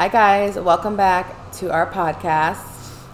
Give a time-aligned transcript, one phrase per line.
[0.00, 0.56] Hi, guys.
[0.58, 2.56] Welcome back to our podcast.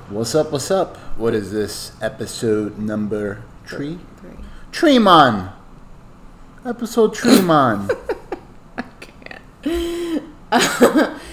[0.08, 0.52] What's up?
[0.52, 0.97] What's up?
[1.19, 3.98] What is this episode number three?
[4.19, 4.37] Three.
[4.71, 5.53] Treemon.
[6.64, 7.91] Episode Treemon.
[8.79, 10.22] I can't.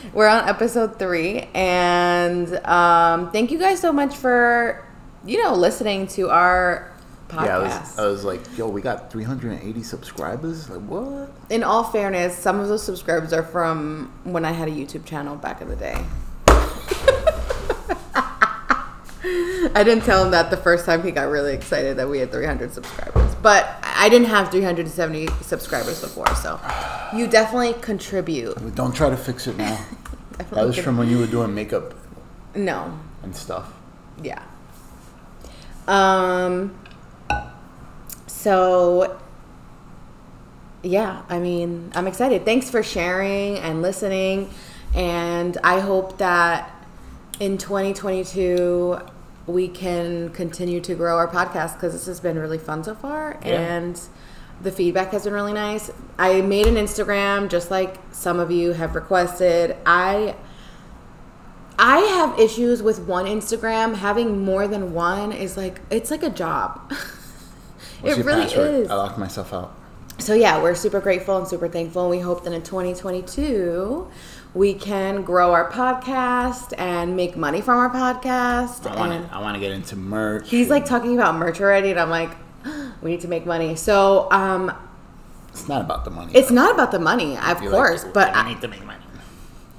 [0.16, 4.84] We're on episode three, and um, thank you guys so much for,
[5.24, 6.92] you know, listening to our
[7.28, 7.46] podcast.
[7.46, 10.70] yeah, I was, I was like, yo, we got 380 subscribers.
[10.70, 11.32] Like, what?
[11.50, 15.36] In all fairness, some of those subscribers are from when I had a YouTube channel
[15.36, 16.04] back in the day.
[19.76, 22.32] I didn't tell him that the first time he got really excited that we had
[22.32, 23.34] 300 subscribers.
[23.36, 26.60] But I didn't have 370 subscribers before, so
[27.16, 28.76] you definitely contribute.
[28.76, 29.84] Don't try to fix it now.
[30.38, 31.94] that was from when you were doing makeup
[32.56, 33.72] No, and stuff.
[34.22, 34.44] yeah.
[35.88, 36.78] Um.
[38.44, 39.18] So.
[40.86, 42.44] Yeah, I mean, I'm excited.
[42.44, 44.50] Thanks for sharing and listening,
[44.94, 46.70] and I hope that
[47.40, 49.00] in 2022
[49.48, 53.40] we can continue to grow our podcast because this has been really fun so far,
[53.46, 53.52] Yeah.
[53.62, 53.98] and
[54.62, 55.90] the feedback has been really nice.
[56.20, 59.78] I made an Instagram just like some of you have requested.
[59.86, 60.36] I
[61.80, 63.96] I have issues with one Instagram.
[63.96, 66.92] Having more than one is like it's like a job.
[68.04, 68.76] What's it really password?
[68.76, 68.90] is.
[68.90, 69.76] I locked myself out.
[70.20, 72.04] So yeah, we're super grateful and super thankful.
[72.04, 74.08] And we hope that in 2022
[74.54, 78.90] we can grow our podcast and make money from our podcast.
[78.90, 79.36] I want to.
[79.36, 80.50] I want to get into merch.
[80.50, 82.36] he's like talking about merch already, and I'm like,
[83.02, 83.76] we need to make money.
[83.76, 84.72] So um,
[85.50, 86.34] it's not about the money.
[86.36, 89.03] it's not about the money, of course, like, but I, need to make money.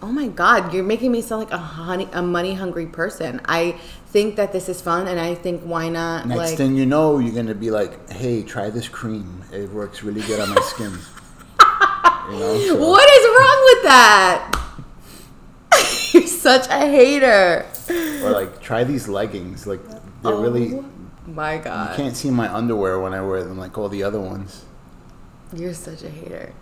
[0.05, 3.41] Oh my God, you're making me sound like a honey, a money hungry person.
[3.47, 6.29] I think that this is fun, and I think why not?
[6.29, 9.43] Next like, thing you know, you're gonna be like, "Hey, try this cream.
[9.51, 10.93] It works really good on my skin."
[12.29, 14.61] you know, so- what is wrong with that?
[16.13, 17.65] you're such a hater.
[18.23, 19.67] or like try these leggings.
[19.67, 20.85] Like they're oh really.
[21.27, 24.21] my god You can't see my underwear when I wear them, like all the other
[24.21, 24.67] ones.
[25.57, 26.53] you're such a hater.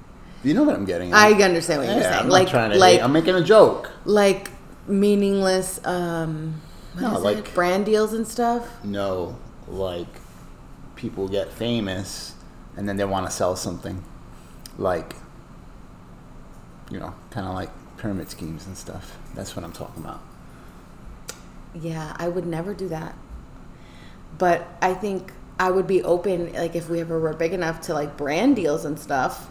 [0.43, 1.15] You know what I'm getting?
[1.15, 2.15] I understand what you're saying.
[2.15, 2.79] I'm like, trying to.
[2.79, 3.03] like, hate.
[3.03, 3.91] I'm making a joke.
[4.05, 4.51] like
[4.89, 5.85] meaningless.
[5.87, 6.61] Um,
[7.01, 7.55] No, like- it?
[7.55, 8.69] brand deals and stuff.
[8.85, 9.39] No,
[9.69, 10.09] like
[10.97, 12.35] people get famous
[12.77, 14.03] and then they want to sell something,
[14.79, 15.15] like
[16.91, 19.17] you know, kind of like pyramid schemes and stuff.
[19.35, 20.21] That's what I'm talking about.
[21.75, 23.15] Yeah, I would never do that.
[24.39, 27.95] But I think I would be open, like if we ever were big enough to
[27.95, 29.49] like brand deals and stuff.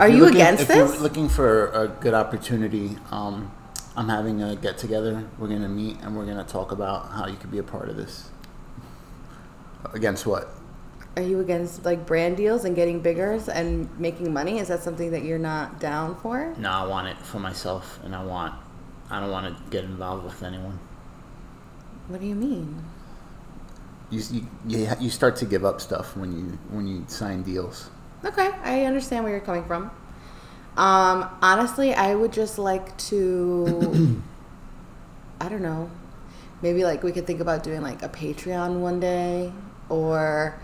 [0.00, 1.00] Are you're you looking- against if you're this?
[1.00, 3.50] looking for a good opportunity, um,
[3.96, 5.24] I'm having a get together.
[5.38, 7.96] We're gonna meet and we're gonna talk about how you could be a part of
[7.96, 8.30] this.
[9.92, 10.48] Against what?
[11.16, 14.58] Are you against like brand deals and getting bigger and making money?
[14.58, 16.54] Is that something that you're not down for?
[16.56, 18.54] No, I want it for myself, and I want.
[19.10, 20.78] I don't want to get involved with anyone.
[22.08, 22.84] What do you mean?
[24.10, 24.22] You,
[24.66, 27.90] you you start to give up stuff when you when you sign deals.
[28.22, 29.90] Okay, I understand where you're coming from.
[30.76, 34.22] Um, honestly, I would just like to,
[35.40, 35.90] I don't know,
[36.60, 39.52] maybe like we could think about doing like a Patreon one day,
[39.88, 40.60] or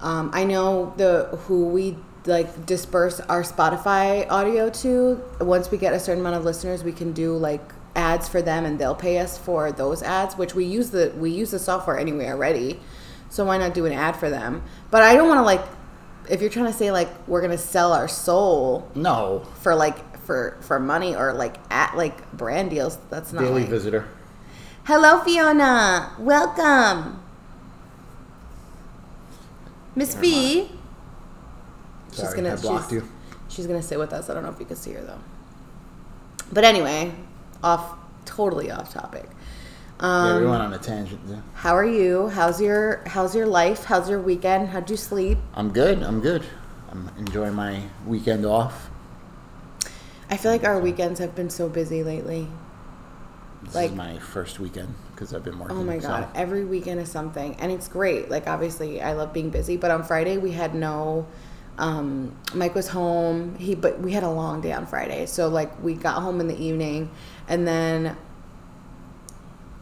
[0.00, 5.22] um, I know the who we like disperse our Spotify audio to.
[5.40, 7.60] Once we get a certain amount of listeners, we can do like
[7.94, 11.30] ads for them, and they'll pay us for those ads, which we use the we
[11.30, 12.80] use the software anyway already.
[13.28, 14.62] So why not do an ad for them?
[14.90, 15.64] But I don't want to like
[16.28, 20.56] if you're trying to say like we're gonna sell our soul No, for like for
[20.62, 23.42] for money or like at like brand deals, that's not.
[23.42, 24.08] daily like- visitor.
[24.84, 26.12] Hello, Fiona.
[26.18, 27.22] Welcome,
[29.94, 30.70] Miss V.
[32.12, 32.52] She's gonna.
[32.52, 33.08] I blocked she's, you.
[33.48, 34.28] she's gonna sit with us.
[34.30, 35.18] I don't know if you can see her though.
[36.52, 37.12] But anyway,
[37.62, 39.28] off totally off topic.
[40.00, 41.20] Yeah, we Um, went on a tangent.
[41.26, 41.42] There.
[41.54, 42.28] how are you?
[42.28, 43.84] How's your How's your life?
[43.84, 44.68] How's your weekend?
[44.68, 45.38] How'd you sleep?
[45.54, 46.02] I'm good.
[46.02, 46.42] I'm good.
[46.90, 48.90] I'm enjoying my weekend off.
[50.30, 52.48] I feel like our weekends have been so busy lately.
[53.62, 55.76] This Like- is my first weekend because I've been working.
[55.76, 58.30] Oh my so- god, every weekend is something, and it's great.
[58.30, 61.26] Like obviously, I love being busy, but on Friday we had no.
[61.76, 63.56] Um, Mike was home.
[63.58, 66.46] He but we had a long day on Friday, so like we got home in
[66.48, 67.10] the evening,
[67.48, 68.16] and then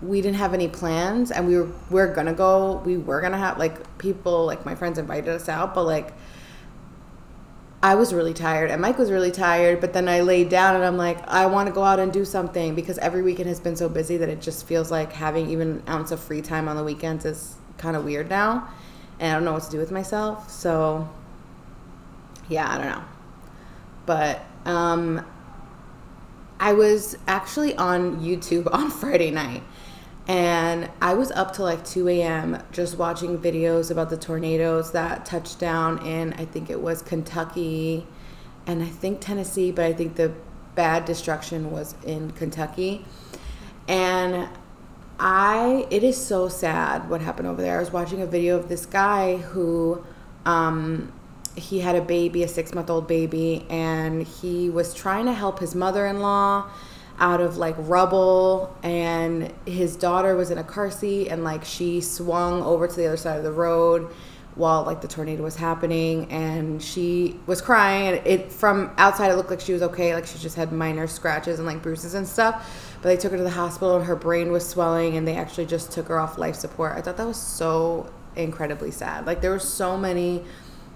[0.03, 2.83] we didn't have any plans, and we were we are gonna go.
[2.85, 6.13] We were gonna have like people like my friends invited us out, but like
[7.85, 10.85] I was really tired and Mike was really tired, but then I laid down and
[10.85, 13.75] I'm like, I want to go out and do something because every weekend has been
[13.75, 16.77] so busy that it just feels like having even an ounce of free time on
[16.77, 18.69] the weekends is kind of weird now.
[19.19, 20.49] And I don't know what to do with myself.
[20.49, 21.09] So,
[22.49, 23.05] yeah, I don't know.
[24.07, 25.27] But um,
[26.61, 29.65] I was actually on YouTube on Friday night
[30.29, 32.63] and I was up till like 2 a.m.
[32.71, 38.07] just watching videos about the tornadoes that touched down in, I think it was Kentucky
[38.67, 40.33] and I think Tennessee, but I think the
[40.75, 43.05] bad destruction was in Kentucky.
[43.89, 44.49] And
[45.19, 47.77] I, it is so sad what happened over there.
[47.77, 50.05] I was watching a video of this guy who,
[50.47, 51.13] um,
[51.57, 55.59] he had a baby, a six month old baby, and he was trying to help
[55.59, 56.71] his mother in law
[57.19, 62.01] out of like rubble and his daughter was in a car seat and like she
[62.01, 64.11] swung over to the other side of the road
[64.55, 68.19] while like the tornado was happening and she was crying.
[68.19, 71.07] And it from outside it looked like she was okay like she just had minor
[71.07, 72.97] scratches and like bruises and stuff.
[73.01, 75.67] But they took her to the hospital and her brain was swelling and they actually
[75.67, 76.97] just took her off life support.
[76.97, 79.27] I thought that was so incredibly sad.
[79.27, 80.45] Like there were so many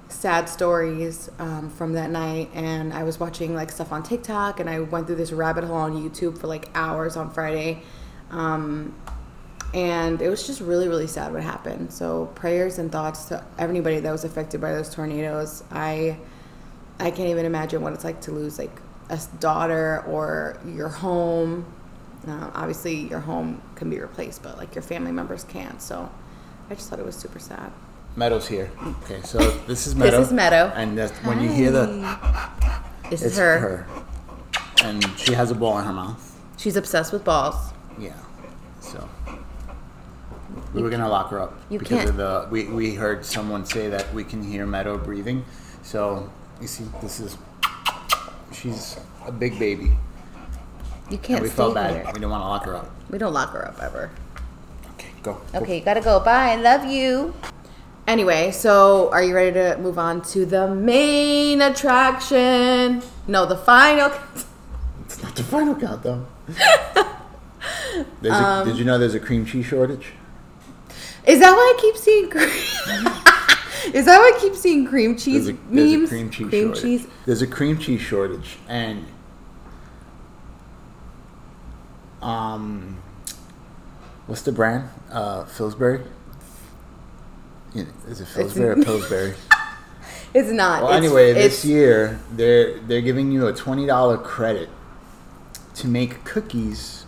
[0.09, 2.51] sad stories um, from that night.
[2.55, 5.77] And i was watching like stuff on tiktok and i went through this rabbit hole
[5.77, 7.83] on youtube for like hours on friday.
[8.31, 8.95] Um,
[9.75, 11.93] and it was just really really sad what happened.
[11.93, 15.65] So prayers and thoughts to everybody that was affected by those tornadoes.
[15.71, 16.19] I
[16.99, 18.81] i can't even imagine what it's like to lose like
[19.11, 21.73] a daughter or your home.
[22.27, 25.83] Uh, obviously your home can be replaced but like your family members can't.
[25.83, 26.11] So
[26.71, 27.73] i just thought it was super sad
[28.17, 28.71] Meadow's here.
[29.05, 30.19] Okay, so this is Meadow.
[30.19, 30.73] This is Meadow.
[30.75, 31.87] And that's, when you hear the,
[33.11, 33.59] this it's is her.
[33.59, 33.87] her.
[34.85, 36.23] And she has a ball in her mouth.
[36.57, 38.13] she's obsessed with balls Yeah.
[38.81, 39.07] So
[40.73, 42.49] we were gonna lock her up You because can't- of the.
[42.51, 45.45] We, we heard someone say that we can hear Meadow breathing.
[45.83, 46.31] So
[46.61, 47.37] you see, this is
[48.53, 49.93] she's a big baby.
[51.11, 52.07] you can't we stay felt here bad.
[52.07, 52.91] We didn't want to lock her up.
[53.11, 54.11] we don't lock her up ever
[54.95, 55.41] Okay, go.
[55.53, 55.59] go.
[55.61, 56.19] Okay, you gotta go.
[56.21, 56.53] Bye.
[56.53, 57.35] I love you.
[58.07, 63.03] Anyway, so are you ready to move on to the main attraction?
[63.27, 64.11] No, the final.
[65.07, 66.27] It's not the final countdown.
[67.97, 70.13] Um, a, did you know there's a cream cheese shortage?
[71.27, 72.47] Is that why I keep seeing cream?
[73.95, 76.83] Is that why I keep seeing cream cheese There's a, there's a cream cheese shortage.
[76.83, 77.07] cheese.
[77.25, 79.07] There's a cream cheese shortage, and
[82.21, 82.99] um,
[84.27, 84.89] what's the brand?
[85.11, 86.03] Uh, Pillsbury.
[87.77, 89.35] Yeah, Is it Pillsbury or Pillsbury?
[90.35, 90.83] It's not.
[90.83, 94.69] Well, It's- anyway, it's, this year they're they're giving you a twenty dollar credit
[95.75, 97.05] to make cookies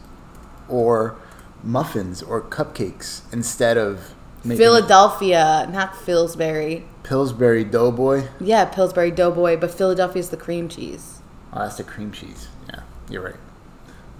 [0.69, 1.17] or
[1.63, 6.85] muffins or cupcakes instead of making Philadelphia, not Pillsbury.
[7.03, 8.29] Pillsbury Doughboy.
[8.41, 11.21] Yeah, Pillsbury Doughboy, but Philadelphia's the cream cheese.
[11.53, 12.49] Oh, that's the cream cheese.
[12.69, 13.41] Yeah, you're right.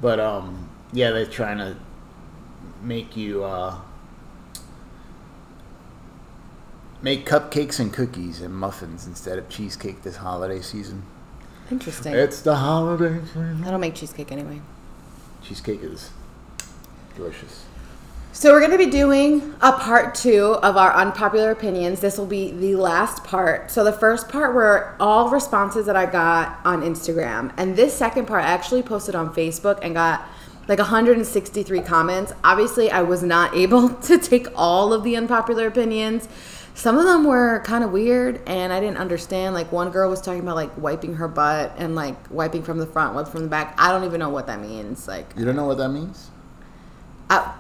[0.01, 1.77] But um, yeah, they're trying to
[2.83, 3.79] make you uh,
[7.03, 11.05] make cupcakes and cookies and muffins instead of cheesecake this holiday season.
[11.71, 12.15] Interesting.
[12.15, 13.63] It's the holiday season.
[13.65, 14.61] I don't make cheesecake anyway.
[15.43, 16.11] Cheesecake is
[17.15, 17.65] delicious.
[18.33, 22.01] So we're going to be doing a part two of our unpopular opinions.
[22.01, 23.71] This will be the last part.
[23.71, 28.27] So the first part were all responses that I got on Instagram, and this second
[28.27, 30.25] part I actually posted on Facebook and got
[30.69, 32.33] like 163 comments.
[32.45, 36.29] Obviously, I was not able to take all of the unpopular opinions.
[36.79, 39.53] Some of them were kind of weird, and I didn't understand.
[39.53, 42.87] Like one girl was talking about like wiping her butt and like wiping from the
[42.87, 43.75] front, wipe from the back.
[43.79, 45.09] I don't even know what that means.
[45.09, 46.31] Like You don't know what that means?
[47.29, 47.53] I,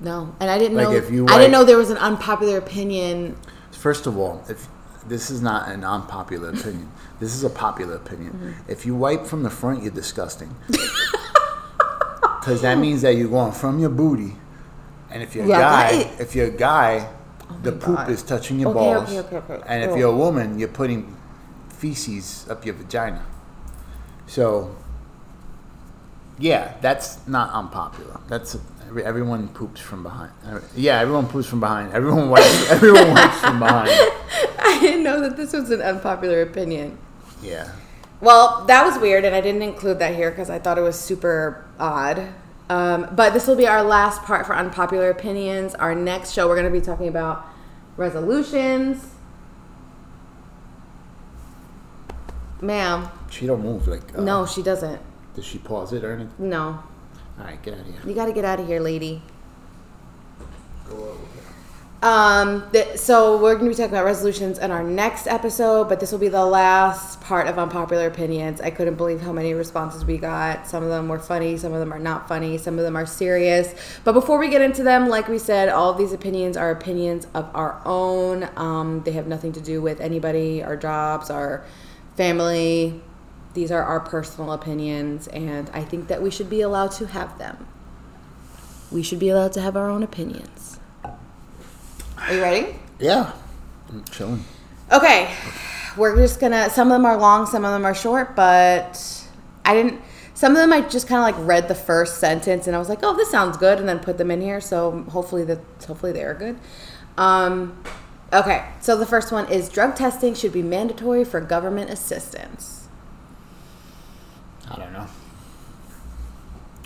[0.00, 0.94] no, and I didn't Like know.
[0.94, 3.36] if you I didn't know there was an unpopular opinion.
[3.70, 4.66] First of all, if
[5.06, 6.90] this is not an unpopular opinion,
[7.20, 8.32] this is a popular opinion.
[8.32, 8.72] Mm-hmm.
[8.72, 10.56] If you wipe from the front, you're disgusting.
[12.40, 14.34] Because that means that you're going from your booty,
[15.10, 17.06] and if you're a guy, if you're a guy,
[17.50, 18.10] Oh the poop God.
[18.10, 19.64] is touching your Okay, balls, okay, okay, okay.
[19.66, 19.96] and if Oh.
[19.96, 21.16] you're a woman, you're putting
[21.70, 23.22] feces up your vagina.
[24.26, 24.76] So,
[26.38, 28.20] yeah, that's not unpopular.
[28.28, 30.30] That's every- everyone poops from behind.
[30.76, 31.92] Yeah, everyone poops from behind.
[31.94, 32.70] Everyone wipes.
[32.70, 33.90] everyone wipes from behind.
[34.58, 36.98] I didn't know that this was an unpopular opinion.
[37.42, 37.68] Yeah.
[38.20, 40.98] Well, that was weird, and I didn't include that here because I thought it was
[40.98, 42.28] super odd.
[42.70, 45.74] Um, but this will be our last part for unpopular opinions.
[45.74, 47.46] Our next show, we're going to be talking about
[47.96, 49.04] resolutions.
[52.60, 54.16] Ma'am, She don't move like.
[54.16, 55.00] Uh, no, she doesn't.
[55.34, 56.50] Does she pause it or anything?
[56.50, 56.82] No,
[57.38, 58.00] All right, get out of here.
[58.04, 59.22] you got to get out of here, lady.
[60.88, 61.18] Go over.
[62.00, 65.98] Um, th- so we're going to be talking about resolutions in our next episode, but
[65.98, 68.60] this will be the last part of unpopular opinions.
[68.60, 70.68] I couldn't believe how many responses we got.
[70.68, 73.04] Some of them were funny, some of them are not funny, some of them are
[73.04, 73.74] serious.
[74.04, 77.50] But before we get into them, like we said, all these opinions are opinions of
[77.52, 78.48] our own.
[78.54, 81.64] Um, they have nothing to do with anybody, our jobs, our
[82.16, 83.00] family.
[83.54, 87.38] these are our personal opinions, and I think that we should be allowed to have
[87.38, 87.66] them.
[88.92, 90.77] We should be allowed to have our own opinions.
[92.20, 92.76] Are you ready?
[92.98, 93.32] Yeah.
[93.88, 94.44] I'm chilling.
[94.92, 95.34] Okay,
[95.96, 96.70] we're just gonna.
[96.70, 99.24] Some of them are long, some of them are short, but
[99.64, 100.00] I didn't.
[100.34, 102.88] Some of them I just kind of like read the first sentence and I was
[102.88, 104.60] like, "Oh, this sounds good," and then put them in here.
[104.60, 106.58] So hopefully that hopefully they are good.
[107.16, 107.82] Um,
[108.32, 112.88] okay, so the first one is drug testing should be mandatory for government assistance.
[114.70, 115.06] I don't know.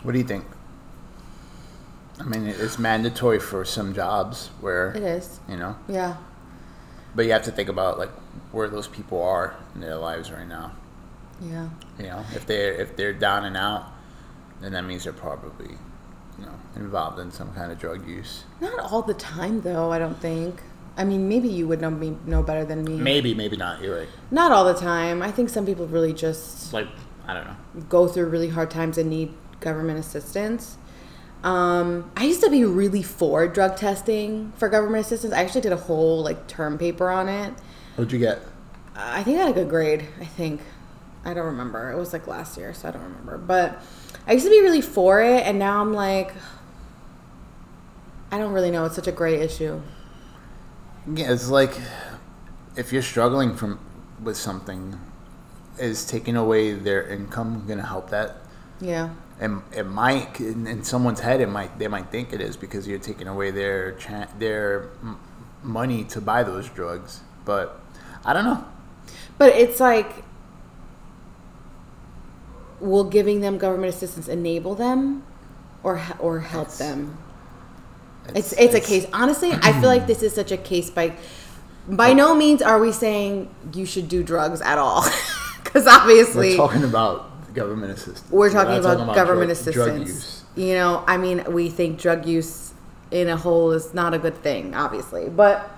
[0.02, 0.44] What do you think?
[2.20, 6.16] I mean, it's mandatory for some jobs where It is, you know, yeah,
[7.14, 8.10] but you have to think about like
[8.52, 10.72] where those people are in their lives right now.
[11.40, 11.68] yeah.
[11.98, 13.84] You know, if they're if they're down and out,
[14.60, 15.70] then that means they're probably,
[16.38, 18.44] you know, involved in some kind of drug use.
[18.60, 19.90] Not all the time though.
[19.90, 20.60] I don't think.
[20.96, 22.96] I mean, maybe you would know me know better than me.
[22.98, 23.80] Maybe, maybe not.
[23.82, 24.08] You're right.
[24.30, 25.22] Not all the time.
[25.22, 26.88] I think some people really just Like
[27.26, 27.56] I don't know.
[27.88, 30.76] go through really hard times and need government assistance.
[31.42, 35.32] Um, I used to be really for drug testing for government assistance.
[35.32, 37.52] I actually did a whole like term paper on it.
[37.96, 38.40] What'd you get?
[38.94, 40.06] I think I had a good grade.
[40.20, 40.60] I think
[41.24, 41.90] I don't remember.
[41.90, 43.38] It was like last year, so I don't remember.
[43.38, 43.82] But
[44.26, 46.32] I used to be really for it, and now I'm like,
[48.30, 48.84] I don't really know.
[48.84, 49.80] It's such a gray issue.
[51.12, 51.74] Yeah, it's like
[52.76, 53.80] if you're struggling from
[54.22, 54.98] with something,
[55.78, 58.36] is taking away their income going to help that?
[58.80, 59.10] Yeah.
[59.42, 62.86] And it might, in, in someone's head, it might they might think it is because
[62.86, 65.18] you're taking away their cha- their m-
[65.64, 67.20] money to buy those drugs.
[67.44, 67.80] But
[68.24, 68.64] I don't know.
[69.38, 70.10] But it's like,
[72.80, 75.24] will giving them government assistance enable them,
[75.82, 77.18] or or help It's- them?
[78.36, 79.06] It's it's a case.
[79.12, 81.14] Honestly, I feel like this is such a case by.
[81.88, 85.04] By no means are we saying you should do drugs at all,
[85.64, 88.30] because obviously We're talking about government assistance.
[88.30, 90.08] we're talking not about, government drug- drug assistance.
[90.08, 90.44] use.
[90.68, 92.72] You know, I mean, we think drug use
[93.10, 95.70] in a whole is not a good thing, obviously, but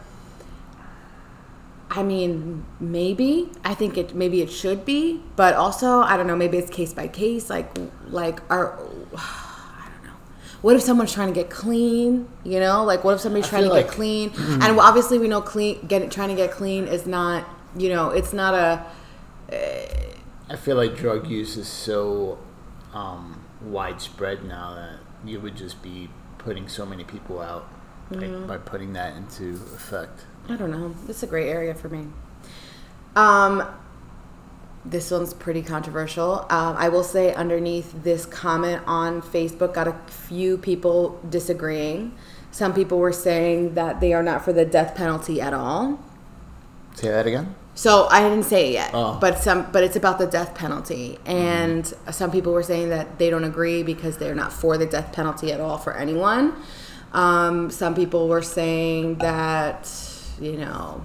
[1.91, 6.35] I mean, maybe I think it maybe it should be, but also I don't know.
[6.37, 7.49] Maybe it's case by case.
[7.51, 7.71] Like,
[8.09, 8.73] like are
[9.17, 10.17] I don't know.
[10.63, 12.27] What if someone's trying to get clean?
[12.43, 14.33] You know, like what if somebody's I trying to feel get like- clean?
[14.63, 15.87] and obviously, we know clean.
[15.87, 17.49] Get trying to get clean is not.
[17.77, 18.85] You know, it's not a.
[19.55, 19.87] Eh,
[20.55, 22.39] I feel like drug use is so
[22.93, 26.09] um, widespread now that you would just be
[26.39, 27.69] putting so many people out
[28.13, 28.47] Mm-hmm.
[28.47, 30.27] by putting that into effect.
[30.49, 30.95] I don't know.
[31.09, 32.07] It's a great area for me.
[33.17, 33.67] Um,
[34.85, 36.47] this one's pretty controversial.
[36.51, 42.15] Um, I will say underneath this comment on Facebook, got a few people disagreeing.
[42.51, 45.99] Some people were saying that they are not for the death penalty at all.
[46.95, 47.55] Say that again.
[47.77, 49.19] So I didn't say it yet, Oh.
[49.21, 53.31] but some, but it's about the death penalty, and some people were saying that they
[53.31, 56.55] don't agree because they're not for the death penalty at all for anyone.
[57.13, 59.91] Um, some people were saying that
[60.41, 61.05] you know,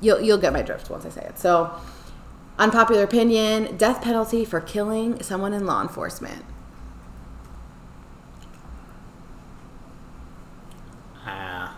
[0.00, 1.38] you'll you'll get my drift once I say it.
[1.38, 1.70] So,
[2.58, 6.44] unpopular opinion: death penalty for killing someone in law enforcement.
[11.26, 11.68] Uh,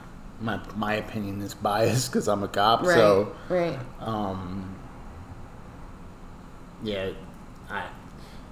[0.41, 2.83] my my opinion is biased because I'm a cop.
[2.83, 2.95] Right.
[2.95, 3.79] So right.
[4.01, 4.75] um,
[6.83, 7.11] yeah,
[7.71, 7.85] I,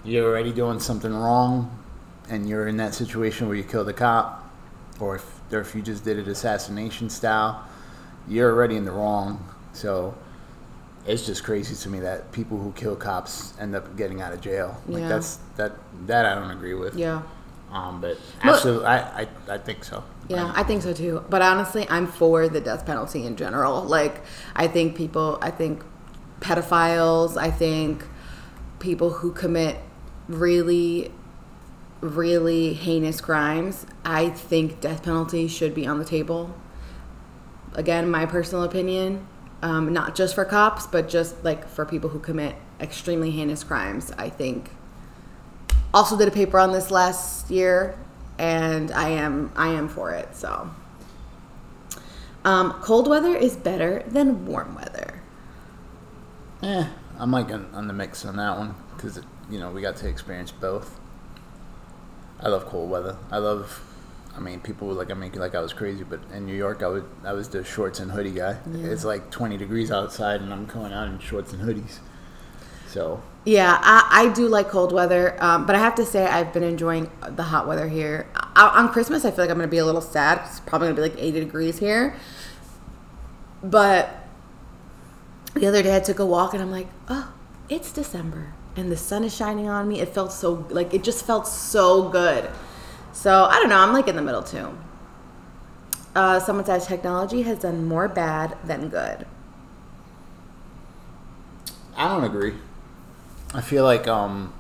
[0.05, 1.77] you're already doing something wrong,
[2.29, 4.51] and you're in that situation where you kill the cop,
[5.01, 7.65] or if or if you just did it assassination style,
[8.29, 9.47] you're already in the wrong.
[9.73, 10.17] So
[11.07, 14.41] it's just crazy to me that people who kill cops end up getting out of
[14.41, 14.81] jail.
[14.89, 15.09] Like Yeah.
[15.09, 15.73] that's that
[16.07, 16.97] that I don't agree with.
[16.97, 17.23] Yeah.
[17.71, 20.03] Um, but absolutely, I, I I think so.
[20.29, 21.25] Yeah, I think so too.
[21.31, 23.83] But honestly, I'm for the death penalty in general.
[23.83, 24.23] Like,
[24.55, 25.85] I think people, I think
[26.41, 28.05] pedophiles, I think
[28.81, 29.79] people who commit
[30.29, 31.13] really,
[32.01, 36.55] really heinous crimes, I think death penalty should be on the table.
[37.75, 39.27] Again, my personal opinion,
[39.63, 44.13] um, not just for cops, but just like for people who commit extremely heinous crimes,
[44.19, 44.71] I think
[45.95, 47.97] also did a paper on this last year
[48.39, 50.71] and i am i am for it so
[52.45, 55.21] um, cold weather is better than warm weather
[56.63, 56.89] Yeah,
[57.19, 60.09] I'm like on, on the mix on that one because you know we got to
[60.09, 60.99] experience both.
[62.41, 63.17] I love cold weather.
[63.31, 63.83] I love.
[64.37, 66.55] I mean, people would like I make it like I was crazy, but in New
[66.55, 68.59] York, I would I was the shorts and hoodie guy.
[68.71, 68.87] Yeah.
[68.89, 71.99] It's like 20 degrees outside, and I'm going out in shorts and hoodies.
[72.89, 76.53] So yeah i, I do like cold weather um, but i have to say i've
[76.53, 79.71] been enjoying the hot weather here I, on christmas i feel like i'm going to
[79.71, 80.43] be a little sad.
[80.45, 82.15] it's probably going to be like 80 degrees here
[83.63, 84.11] but
[85.55, 87.33] the other day i took a walk and i'm like oh
[87.71, 90.01] it's december and the sun is shining on me.
[90.01, 92.49] It felt so like it just felt so good.
[93.13, 93.79] So I don't know.
[93.79, 94.77] I'm like in the middle too.
[96.15, 99.27] Uh, someone says technology has done more bad than good.
[101.97, 102.55] I don't agree.
[103.55, 104.53] I feel like um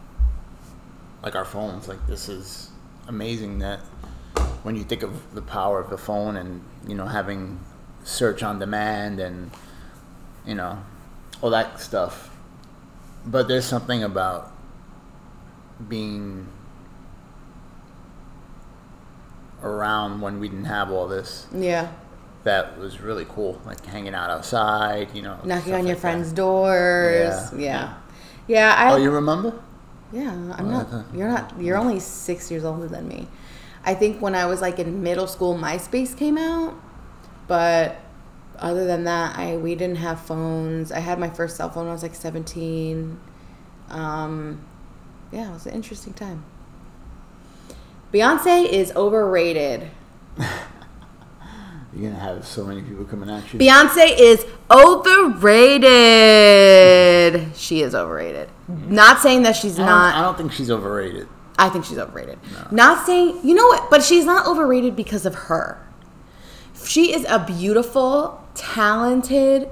[1.22, 2.70] like our phones, like this is
[3.08, 3.80] amazing that
[4.62, 7.60] when you think of the power of the phone and you know having
[8.04, 9.50] search on demand and
[10.46, 10.78] you know
[11.42, 12.30] all that stuff.
[13.26, 14.52] But there's something about
[15.88, 16.46] being
[19.62, 21.88] around when we didn't have all this Yeah.
[22.44, 23.60] that was really cool.
[23.66, 26.36] Like hanging out outside, you know, Knocking on your like friends' that.
[26.36, 27.52] doors.
[27.52, 27.58] Yeah.
[27.58, 27.58] Yeah.
[27.58, 27.94] Yeah.
[28.48, 29.52] I, Oh, you remember?
[30.12, 30.92] Yeah, I'm Oh, not.
[30.92, 31.16] okay.
[31.18, 31.60] You're not.
[31.60, 33.26] You're only six years older than me.
[33.84, 36.74] I think when I was like in middle school, MySpace came out,
[37.48, 37.96] but
[38.58, 40.90] other than that, I we didn't have phones.
[40.92, 43.18] I had my first cell phone when I was like 17.
[43.90, 44.60] Um,
[45.32, 46.44] yeah, it was an interesting time.
[48.12, 49.90] Beyonce is overrated.
[51.96, 53.58] You're gonna have so many people coming at you.
[53.58, 55.80] Beyonce is overrated.
[57.56, 58.50] She is overrated.
[58.70, 58.94] Mm-hmm.
[58.94, 60.14] Not saying that she's I not.
[60.14, 61.26] I don't think she's overrated.
[61.58, 62.38] I think she's overrated.
[62.70, 65.78] Not saying, you know what, but she's not overrated because of her.
[66.84, 69.70] She is a beautiful, talented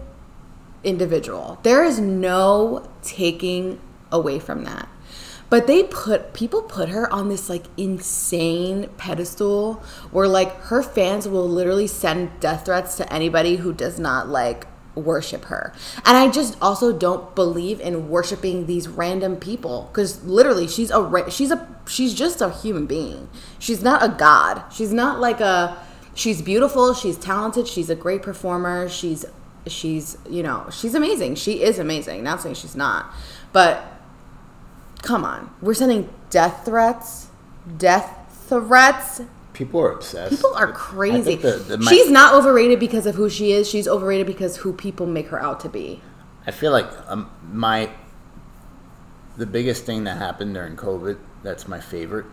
[0.83, 1.59] individual.
[1.63, 3.79] There is no taking
[4.11, 4.89] away from that.
[5.55, 9.75] But they put people put her on this like insane pedestal
[10.11, 14.67] where like her fans will literally send death threats to anybody who does not like
[14.97, 15.73] worship her.
[16.05, 21.31] And I just also don't believe in worshiping these random people cuz literally she's a
[21.31, 23.29] she's a she's just a human being.
[23.61, 24.65] She's not a god.
[24.73, 25.77] She's not like a
[26.15, 29.25] she's beautiful, she's talented, she's a great performer, she's
[29.69, 31.37] she's, you know, she's amazing.
[31.37, 32.23] She is amazing.
[32.25, 33.07] Not saying she's not.
[33.53, 33.94] But
[35.05, 35.51] come on.
[35.63, 37.29] We're sending death threats,
[37.79, 38.11] death
[38.49, 39.21] threats
[39.53, 40.35] People are obsessed.
[40.35, 41.37] People are crazy.
[41.37, 43.69] the- the- my- She's not overrated because of who she is.
[43.69, 46.03] She's overrated because who people make her out to be.
[46.45, 47.89] I feel like um, my
[49.37, 51.19] the biggest thing that happened during COVID.
[51.45, 52.27] That's my favorite.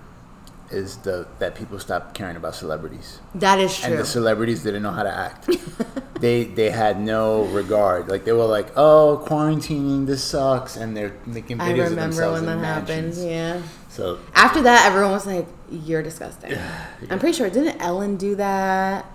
[0.71, 3.91] Is the that people stopped caring about celebrities, That is true.
[3.91, 5.49] and the celebrities didn't know how to act.
[6.21, 8.07] they they had no regard.
[8.07, 12.01] Like they were like, "Oh, quarantining, this sucks," and they're making videos I of remember
[12.01, 13.13] themselves when that happened.
[13.15, 13.62] Yeah.
[13.89, 16.57] So After that, everyone was like, "You're disgusting."
[17.10, 19.05] I'm pretty sure didn't Ellen do that?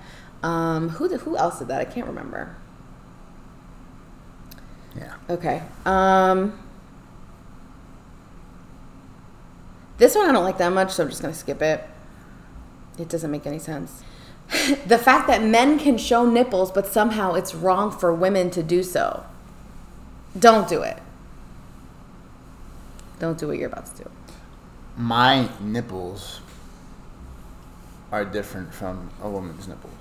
[0.42, 1.80] Um, who did, who else did that?
[1.80, 2.54] I can't remember.
[4.96, 5.62] yeah, Okay.
[5.84, 6.58] Um,
[9.98, 11.82] this one I don't like that much, so I'm just gonna skip it.
[12.98, 14.02] It doesn't make any sense.
[14.86, 18.82] the fact that men can show nipples, but somehow it's wrong for women to do
[18.82, 19.24] so.
[20.38, 20.98] Don't do it.
[23.18, 24.10] Don't do what you're about to do.
[24.96, 26.40] my nipples
[28.12, 29.92] are different from a woman's nipples.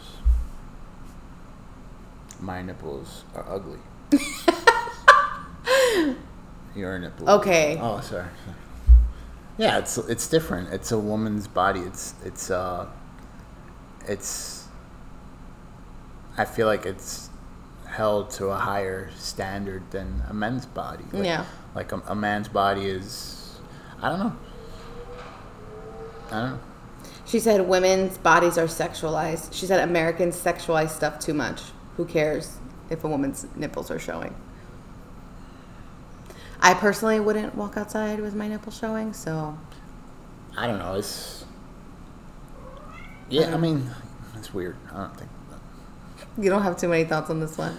[2.40, 3.80] My nipples are ugly.
[6.76, 7.30] Your nipples.
[7.30, 7.78] Okay.
[7.82, 8.28] Oh, sorry.
[9.58, 10.74] Yeah, it's it's different.
[10.74, 11.80] It's a woman's body.
[11.82, 12.88] It's it's uh,
[14.08, 14.68] it's.
[16.38, 17.30] I feel like it's
[17.88, 21.06] held to a higher standard than a men's body.
[21.14, 21.46] Like, Yeah.
[21.74, 23.60] Like a, a man's body is,
[24.02, 24.36] I don't know.
[26.32, 26.60] I don't know.
[27.26, 29.54] She said women's bodies are sexualized.
[29.54, 31.62] She said Americans sexualize stuff too much.
[31.98, 32.58] Who cares
[32.90, 34.36] if a woman's nipples are showing?
[36.60, 39.58] I personally wouldn't walk outside with my nipple showing, so
[40.58, 40.96] I don't know.
[40.96, 41.46] It's.
[43.30, 43.90] Yeah, I mean,
[44.38, 44.78] it's weird.
[44.94, 45.30] I don't think.
[46.38, 47.76] you don't have too many thoughts on this one.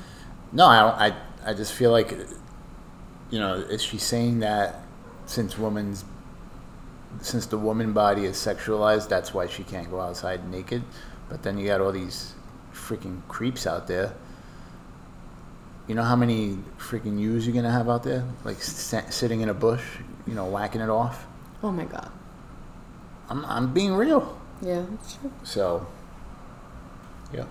[0.53, 1.15] No, I don't.
[1.15, 2.11] I I just feel like,
[3.31, 4.83] you know, is she saying that
[5.27, 6.05] since women's,
[7.21, 10.83] since the woman body is sexualized, that's why she can't go outside naked?
[11.29, 12.35] But then you got all these
[12.75, 14.13] freaking creeps out there.
[15.87, 19.49] You know how many freaking ewes you're gonna have out there, like s- sitting in
[19.49, 19.83] a bush,
[20.27, 21.27] you know, whacking it off.
[21.63, 22.11] Oh my god.
[23.29, 24.37] I'm I'm being real.
[24.63, 25.33] Yeah, that's true.
[25.45, 25.87] So,
[27.33, 27.45] yeah.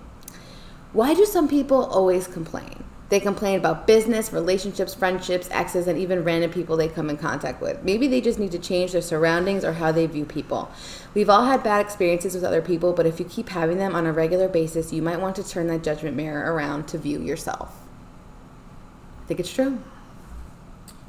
[0.92, 2.84] Why do some people always complain?
[3.08, 7.62] They complain about business, relationships, friendships, exes, and even random people they come in contact
[7.62, 7.82] with.
[7.84, 10.68] Maybe they just need to change their surroundings or how they view people.
[11.14, 14.06] We've all had bad experiences with other people, but if you keep having them on
[14.06, 17.85] a regular basis, you might want to turn that judgment mirror around to view yourself.
[19.26, 19.76] I think it's true.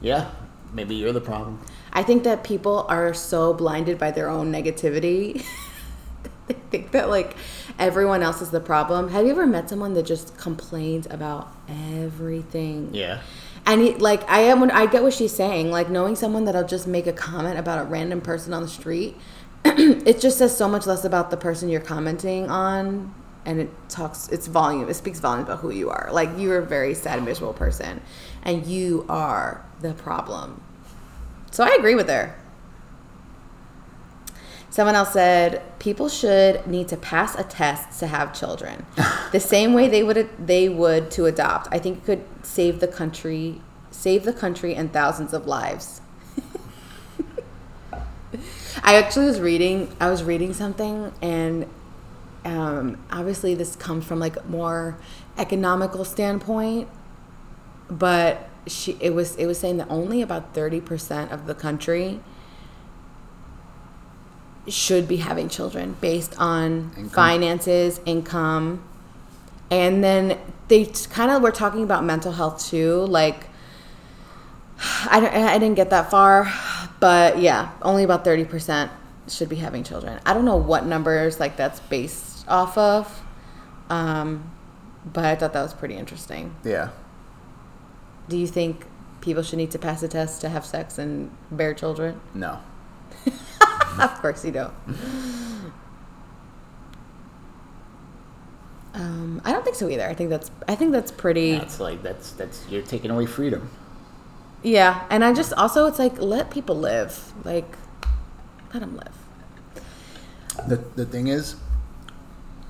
[0.01, 0.32] Yeah,
[0.73, 1.62] maybe you're the problem.
[1.93, 5.45] I think that people are so blinded by their own negativity.
[6.47, 7.38] they think that like
[7.77, 9.10] everyone else is the problem.
[9.10, 12.89] Have you ever met someone that just complains about everything?
[12.91, 13.21] Yeah.
[13.67, 15.69] And he, like I am, I get what she's saying.
[15.69, 19.15] Like knowing someone that'll just make a comment about a random person on the street,
[19.63, 23.13] it just says so much less about the person you're commenting on,
[23.48, 24.28] and it talks.
[24.28, 24.88] It's volume.
[24.90, 26.10] It speaks volumes about who you are.
[26.12, 28.02] Like you're a very sad, and miserable person,
[28.44, 30.62] and you are the problem.
[31.52, 32.36] So I agree with her.
[34.70, 38.86] Someone else said people should need to pass a test to have children,
[39.32, 41.70] the same way they would they would to adopt.
[41.72, 46.02] I think it could save the country, save the country and thousands of lives.
[48.84, 49.96] I actually was reading.
[50.02, 51.66] I was reading something, and
[52.48, 54.98] um, obviously this comes from like more
[55.38, 56.88] economical standpoint,
[57.90, 62.20] but she it was it was saying that only about thirty percent of the country
[64.68, 67.10] should be having children based on Income.
[67.10, 68.84] finances, income,
[69.72, 73.06] and then they kind of were talking about mental health too.
[73.06, 73.48] Like,
[75.10, 76.52] I, don't- I didn't get that far,
[77.00, 78.90] but yeah, only about 30%
[79.30, 80.20] should be having children.
[80.26, 83.22] I don't know what numbers like that's based off of,
[83.90, 84.52] um,
[85.06, 86.56] but I thought that was pretty interesting.
[86.64, 86.90] Yeah.
[88.30, 88.86] Do you think
[89.22, 92.20] people should need to pass a test to have sex and bear children?
[92.34, 92.60] No.
[94.00, 94.74] of course you don't.
[98.94, 100.08] Um, I don't think so either.
[100.08, 103.70] I think that's I think that's pretty That's like that's that's you're taking away freedom.
[104.64, 107.34] Yeah, and I just also it's like let people live.
[107.46, 107.78] Like
[108.74, 110.68] let them live.
[110.68, 111.58] The the thing is,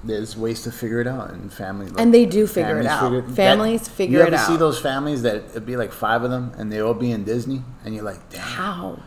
[0.07, 1.87] there's ways to figure it out, and family.
[1.87, 3.11] Like, And they do figure it families out.
[3.11, 6.23] figure- Families that- figure you it ever see those families that it'd be like five
[6.23, 8.99] of them, and they all be in Disney, and you're like, damn, How?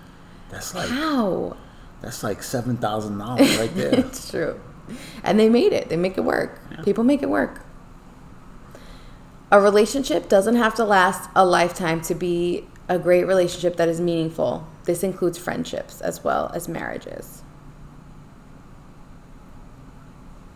[0.50, 1.56] that's like How?
[2.02, 3.92] that's like seven thousand dollars right there.
[3.98, 4.60] it's true.
[5.22, 5.88] And they made it.
[5.88, 6.60] They make it work.
[6.84, 7.64] People make it work.
[9.52, 14.00] A relationship doesn't have to last a lifetime to be a great relationship that is
[14.00, 14.66] meaningful.
[14.84, 17.42] This includes friendships as well as marriages.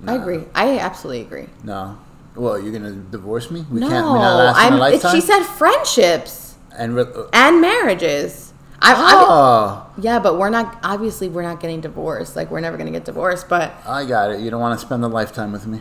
[0.08, 0.44] I agree.
[0.54, 1.46] I absolutely agree.
[1.62, 1.98] no.
[2.36, 3.64] Well, you're gonna divorce me?
[3.70, 4.06] We no, can't.
[4.06, 4.72] We're not lasting I'm.
[4.72, 5.14] a lifetime.
[5.14, 8.52] She said friendships and re- uh, and marriages.
[8.80, 12.34] I, I, oh, Yeah, but we're not obviously we're not getting divorced.
[12.34, 14.40] Like we're never gonna get divorced, but I got it.
[14.40, 15.80] You don't want to spend a lifetime with me.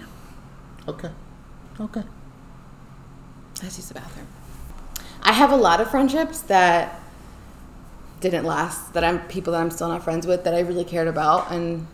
[0.88, 1.10] Okay.
[1.80, 2.04] Okay.
[3.64, 4.28] let's use the bathroom.
[5.24, 7.00] I have a lot of friendships that
[8.20, 8.94] didn't last.
[8.94, 11.88] That I'm people that I'm still not friends with that I really cared about, and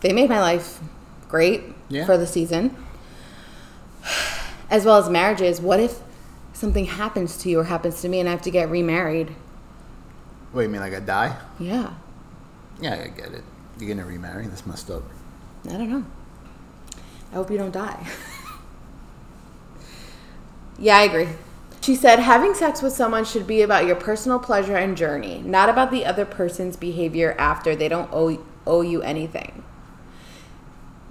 [0.00, 0.80] they made my life
[1.32, 2.04] great Yeah.
[2.06, 2.76] for the season.
[4.70, 5.60] As well as marriages.
[5.60, 5.98] What if
[6.52, 9.34] something happens to you or happens to me, and I have to get remarried?
[10.52, 11.36] Wait, you mean like I die?
[11.58, 11.94] Yeah,
[12.80, 13.42] Yeah, I get it.
[13.78, 14.46] You're gonna remarry?
[14.46, 15.02] That's messed up.
[15.66, 16.04] I don't know.
[17.32, 18.06] I hope you don't die.
[20.78, 21.28] yeah, I agree.
[21.80, 25.68] She said, having sex with someone should be about your personal pleasure and journey, not
[25.68, 27.74] about the other person's behavior after.
[27.74, 29.64] They don't owe, owe you anything.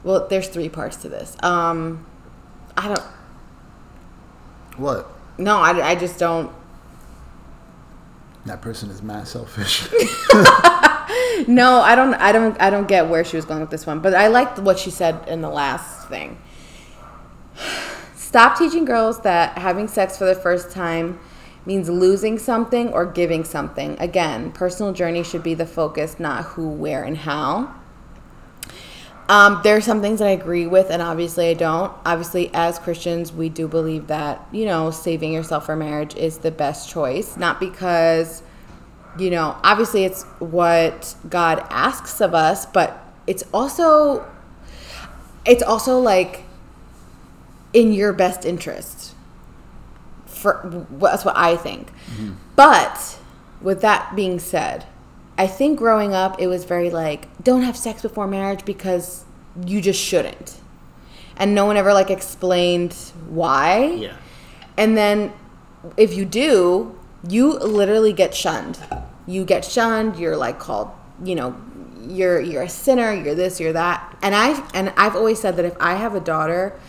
[0.03, 1.35] Well, there's three parts to this.
[1.43, 2.05] Um,
[2.75, 3.03] I don't,
[4.77, 5.07] What?
[5.37, 6.51] no, I, I just don't.
[8.45, 9.87] That person is mad selfish.
[11.47, 13.99] No, I don't, I don't, I don't get where she was going with this one,
[13.99, 16.37] but I liked what she said in the last thing.
[18.15, 21.19] Stop teaching girls that having sex for the first time
[21.65, 23.97] means losing something or giving something.
[23.99, 27.73] Again, personal journey should be the focus, not who, where, and how.
[29.29, 31.93] Um, there are some things that I agree with, and obviously I don't.
[32.05, 36.51] Obviously, as Christians, we do believe that, you know, saving yourself for marriage is the
[36.51, 37.37] best choice.
[37.37, 38.43] Not because,
[39.17, 44.29] you know, obviously it's what God asks of us, but it's also,
[45.45, 46.43] it's also like
[47.73, 49.15] in your best interest.
[50.25, 51.89] For that's what I think.
[52.57, 53.17] But
[53.61, 54.85] with that being said,
[55.41, 59.25] I think growing up it was very like don't have sex before marriage because
[59.65, 60.59] you just shouldn't.
[61.35, 62.93] And no one ever like explained
[63.27, 63.85] why.
[63.85, 64.17] yeah.
[64.77, 65.33] And then
[65.97, 66.95] if you do,
[67.27, 68.77] you literally get shunned.
[69.25, 70.91] You get shunned, you're like called,
[71.23, 71.59] you know,
[72.07, 74.15] you're you're a sinner, you're this, you're that.
[74.21, 76.79] And I and I've always said that if I have a daughter,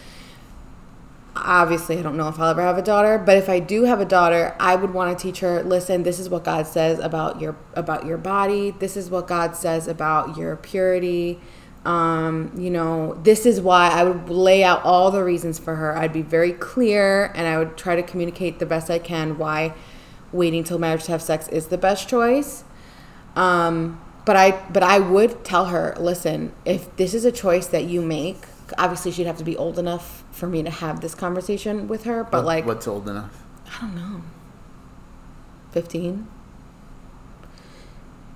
[1.35, 4.01] obviously I don't know if I'll ever have a daughter, but if I do have
[4.01, 7.41] a daughter, I would want to teach her, listen, this is what God says about
[7.41, 8.71] your about your body.
[8.71, 11.41] This is what God says about your purity.
[11.85, 15.97] Um, you know, this is why I would lay out all the reasons for her.
[15.97, 19.75] I'd be very clear and I would try to communicate the best I can why
[20.33, 22.65] waiting till marriage to have sex is the best choice.
[23.35, 27.85] Um, but I but I would tell her, listen, if this is a choice that
[27.85, 28.45] you make,
[28.79, 32.25] obviously she'd have to be old enough for me to have this conversation with her.
[32.25, 33.45] But What- like, what's old enough?
[33.79, 34.21] I don't know.
[35.71, 36.27] 15.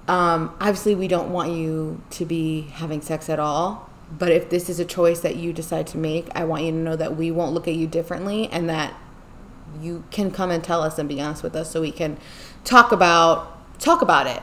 [0.09, 3.91] Um, obviously, we don't want you to be having sex at all.
[4.17, 6.77] But if this is a choice that you decide to make, I want you to
[6.77, 8.95] know that we won't look at you differently and that
[9.81, 12.17] you can come and tell us and be honest with us so we can
[12.65, 14.41] talk about talk about it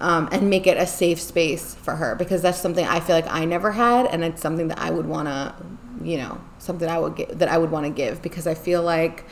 [0.00, 3.26] um, and make it a safe space for her because that's something I feel like
[3.28, 5.54] I never had and it's something that I would want to
[6.02, 8.82] you know something I would get that I would want to give because I feel
[8.82, 9.24] like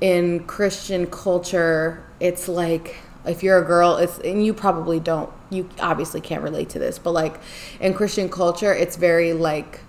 [0.00, 5.68] in Christian culture it's like if you're a girl it's and you probably don't you
[5.80, 7.40] obviously can't relate to this but like
[7.80, 9.80] in Christian culture it's very like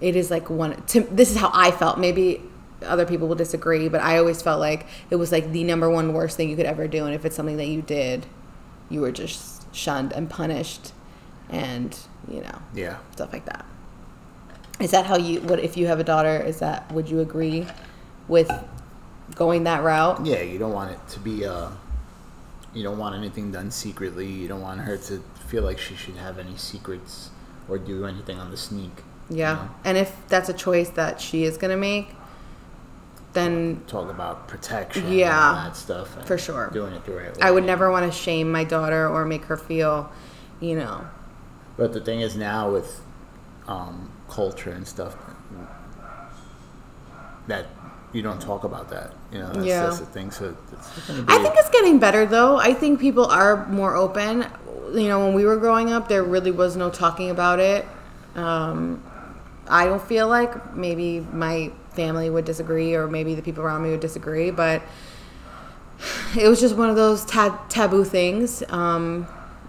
[0.00, 2.42] it is like one to, this is how I felt maybe
[2.82, 6.14] other people will disagree, but I always felt like it was like the number one
[6.14, 7.04] worst thing you could ever do.
[7.04, 8.24] And if it's something that you did,
[8.88, 10.92] you were just shunned and punished
[11.50, 11.94] and,
[12.30, 12.96] you know, Yeah.
[13.12, 13.66] stuff like that.
[14.80, 17.66] Is that how you, what, if you have a daughter, is that, would you agree
[18.28, 18.50] with
[19.34, 20.24] going that route?
[20.24, 21.70] Yeah, you don't want it to be uh
[22.72, 24.26] you don't want anything done secretly.
[24.26, 27.30] You don't want her to feel like she should have any secrets
[27.68, 28.92] or do anything on the sneak.
[29.28, 29.54] you Yeah.
[29.54, 29.68] know?
[29.84, 32.10] And if that's a choice that she is going to make,
[33.32, 36.26] then Talk about protection Yeah, and that stuff.
[36.26, 36.70] for sure.
[36.72, 37.42] Doing it the right way.
[37.42, 40.10] I would never want to shame my daughter or make her feel,
[40.60, 41.06] you know,
[41.76, 43.00] But the thing is now with
[43.66, 45.16] um, culture and stuff
[47.48, 47.66] that
[48.12, 49.12] you don't talk about that.
[49.32, 49.82] You know, that's, Yeah.
[49.84, 50.30] that's the thing.
[50.30, 52.56] So it's be, I think it's getting better though.
[52.56, 54.46] I think people are more open.
[54.92, 57.86] You know, when we were growing up, there really was no talking about it.
[58.34, 59.02] Um,
[59.68, 63.90] I don't feel like maybe my family would disagree, or maybe the people around me
[63.90, 64.82] would disagree, but
[66.36, 68.64] it was just one of those ta- taboo things.
[68.68, 69.26] Um,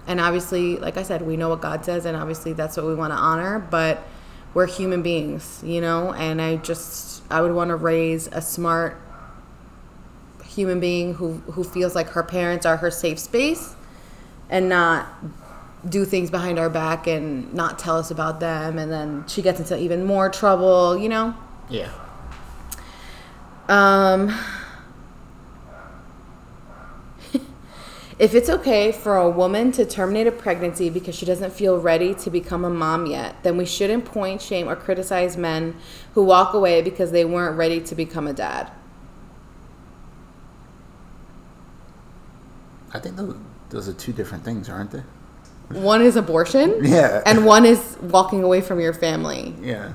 [0.08, 2.95] and obviously, like I said, we know what God says, and obviously that's what we
[2.95, 3.60] want to honor.
[3.60, 4.02] But
[4.53, 6.13] we're human beings, you know.
[6.13, 8.99] And I just, I would want to raise a smart
[10.51, 13.75] human being who who feels like her parents are her safe space
[14.49, 15.07] and not
[15.87, 19.59] do things behind our back and not tell us about them and then she gets
[19.59, 21.33] into even more trouble you know
[21.69, 21.89] yeah.
[23.69, 24.37] um
[28.21, 32.13] if it's okay for a woman to terminate a pregnancy because she doesn't feel ready
[32.13, 35.75] to become a mom yet then we shouldn't point shame or criticize men
[36.13, 38.71] who walk away because they weren't ready to become a dad
[42.93, 43.36] I think those,
[43.69, 45.03] those are two different things, aren't they?
[45.69, 47.23] one is abortion Yeah.
[47.25, 49.93] and one is walking away from your family Yeah.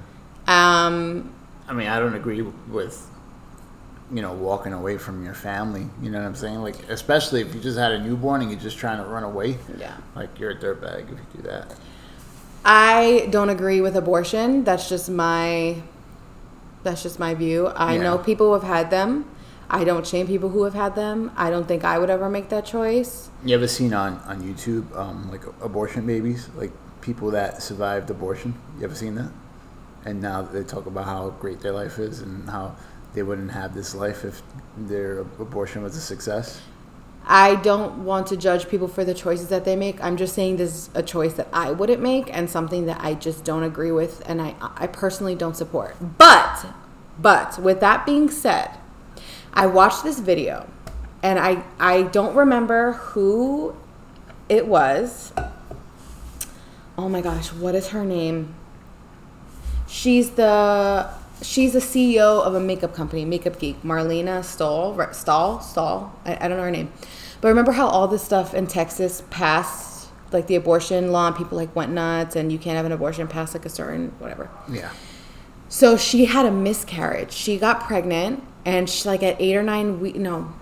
[0.49, 1.33] um
[1.69, 3.11] I mean, I don't agree with,
[4.13, 5.89] you know, walking away from your family.
[6.01, 6.63] You know what I'm saying?
[6.63, 9.59] Like, especially if you just had a newborn and you're just trying to run away.
[9.79, 9.97] Yeah.
[10.15, 11.75] Like, you're a dirtbag if you do that.
[12.65, 14.65] I don't agree with abortion.
[14.65, 15.77] That's just my
[16.83, 17.67] that's just my view.
[17.69, 18.03] I Yeah.
[18.03, 19.25] know people who have had them.
[19.69, 21.33] I don't shame people who have had them.
[21.37, 23.29] I don't think I would ever make that choice.
[23.45, 26.49] You ever seen on, on YouTube, um, like, abortion babies?
[26.57, 28.55] Like, people that survived abortion?
[28.79, 29.31] You ever seen that?
[30.05, 32.77] And now they talk about how great their life is and how
[33.15, 34.43] they wouldn't have this life if
[34.77, 36.61] their abortion was a success.
[37.29, 40.03] I don't want to judge people for the choices that they make.
[40.03, 43.15] I'm just saying this is a choice that I wouldn't make and something that I
[43.15, 45.97] just don't agree with and I I personally don't support.
[46.19, 46.67] But
[47.19, 48.71] but with that being said,
[49.53, 50.69] I watched this video
[51.21, 53.75] and I I don't remember who
[54.49, 55.33] it was.
[56.97, 58.55] Oh my gosh, what is her name?
[59.89, 61.11] She's the
[61.43, 66.19] she's the CEO of a makeup company, Makeup Geek, Marlena Stahl, Stahl, Stahl.
[66.25, 66.93] I, I don't know her name,
[67.41, 71.57] but remember how all this stuff in Texas passed, like the abortion law, and people
[71.57, 74.51] like went nuts, and you can't have an abortion past like a certain whatever.
[74.71, 74.91] Yeah.
[75.69, 77.33] So she had a miscarriage.
[77.33, 80.19] She got pregnant, and she like at eight or nine weeks.
[80.19, 80.53] No,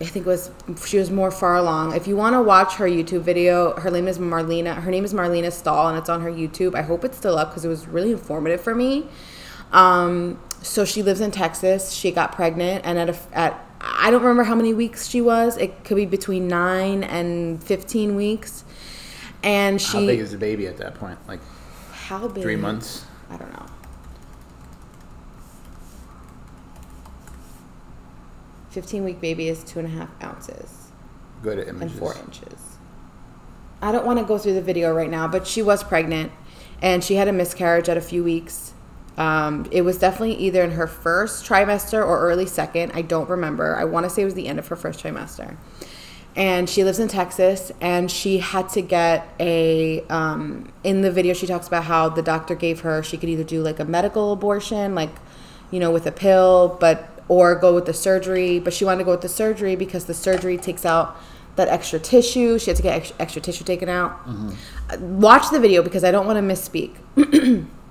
[0.00, 0.50] I think it was
[0.86, 1.94] she was more far along.
[1.94, 4.74] If you want to watch her YouTube video, her name is Marlena.
[4.76, 6.74] Her name is Marlena Stahl, and it's on her YouTube.
[6.74, 9.06] I hope it's still up because it was really informative for me.
[9.72, 11.92] Um, so she lives in Texas.
[11.92, 15.56] She got pregnant, and at a, at I don't remember how many weeks she was.
[15.56, 18.64] It could be between nine and fifteen weeks.
[19.42, 21.18] And she How big is the baby at that point?
[21.26, 21.40] Like,
[21.90, 22.42] how big?
[22.44, 23.04] three months?
[23.28, 23.66] I don't know.
[28.72, 30.90] 15 week baby is two and a half ounces
[31.42, 32.78] Good at and four inches.
[33.82, 36.32] I don't want to go through the video right now, but she was pregnant
[36.80, 38.72] and she had a miscarriage at a few weeks.
[39.18, 42.92] Um, it was definitely either in her first trimester or early second.
[42.94, 43.76] I don't remember.
[43.76, 45.56] I want to say it was the end of her first trimester.
[46.34, 50.00] And she lives in Texas, and she had to get a.
[50.08, 53.44] Um, in the video, she talks about how the doctor gave her she could either
[53.44, 55.14] do like a medical abortion, like,
[55.70, 58.58] you know, with a pill, but or go with the surgery.
[58.58, 61.16] But she wanted to go with the surgery because the surgery takes out
[61.56, 62.58] that extra tissue.
[62.58, 64.18] She had to get extra, extra tissue taken out.
[64.88, 66.96] Uh, Watch the video because I don't want to misspeak.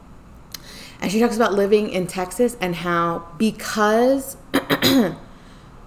[1.02, 4.38] and she talks about living in Texas and how because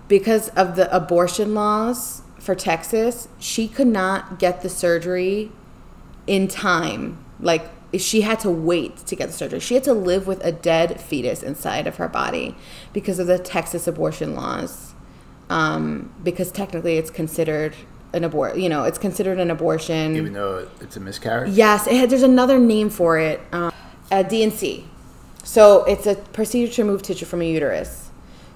[0.08, 5.52] because of the abortion laws for Texas, she could not get the surgery
[6.26, 7.24] in time.
[7.40, 9.60] Like she had to wait to get the surgery.
[9.60, 12.56] She had to live with a dead fetus inside of her body
[12.92, 14.94] because of the Texas abortion laws.
[15.48, 17.76] Um, because technically, it's considered
[18.14, 18.56] an abort.
[18.56, 20.16] You know, it's considered an abortion.
[20.16, 21.52] Even though it's a miscarriage.
[21.52, 23.40] Yes, it had, there's another name for it.
[23.52, 23.72] Um,
[24.10, 24.86] a D&C.
[25.44, 28.10] So it's a procedure to remove tissue from a uterus.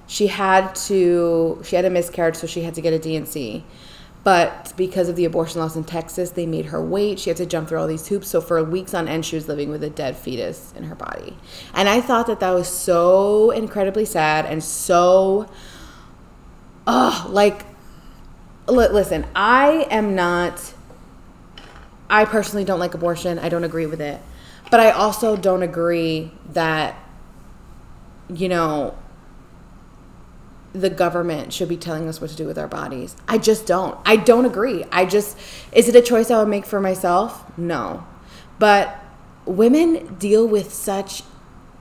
[0.07, 1.61] She had to.
[1.63, 3.63] She had a miscarriage, so she had to get a D&C.
[4.23, 7.19] But because of the abortion laws in Texas, they made her wait.
[7.19, 8.27] She had to jump through all these hoops.
[8.27, 11.37] So for weeks on end, she was living with a dead fetus in her body.
[11.73, 15.49] And I thought that that was so incredibly sad and so,
[16.85, 17.65] oh, like,
[18.67, 20.73] li- listen, I am not.
[22.09, 23.39] I personally don't like abortion.
[23.39, 24.19] I don't agree with it.
[24.71, 26.95] But I also don't agree that,
[28.33, 28.97] you know,
[30.73, 33.15] the government should be telling us what to do with our bodies.
[33.27, 33.97] I just don't.
[34.05, 34.85] I don't agree.
[34.91, 35.37] I just,
[35.71, 37.57] is it a choice I would make for myself?
[37.57, 38.05] No.
[38.59, 38.95] But
[39.45, 41.23] women deal with such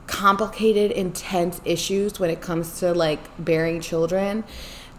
[0.07, 4.45] complicated, intense issues when it comes to like bearing children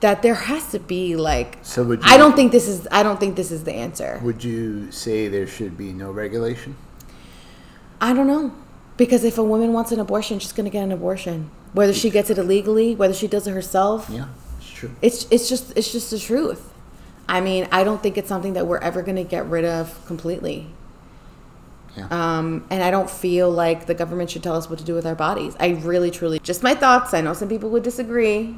[0.02, 3.20] that there has to be like So would I don't think this is I don't
[3.20, 4.20] think this is the answer.
[4.24, 6.76] Would you say there should be no regulation?
[8.02, 8.54] I don't know.
[8.98, 11.50] Because if a woman wants an abortion, she's going to get an abortion.
[11.74, 14.92] Whether she gets it illegally, whether she does it herself, Yeah, it's true.
[15.02, 16.74] it's it's just it's just the truth.
[17.28, 20.04] I mean, I don't think it's something that we're ever going to get rid of
[20.08, 20.68] completely.
[21.96, 22.08] Yeah.
[22.10, 25.06] Um, and I don't feel like the government should tell us what to do with
[25.06, 25.56] our bodies.
[25.60, 27.14] I really, truly, just my thoughts.
[27.14, 28.58] I know some people would disagree.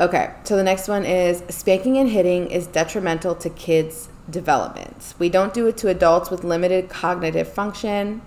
[0.00, 5.14] Okay, so the next one is spanking and hitting is detrimental to kids' development.
[5.18, 8.22] We don't do it to adults with limited cognitive function,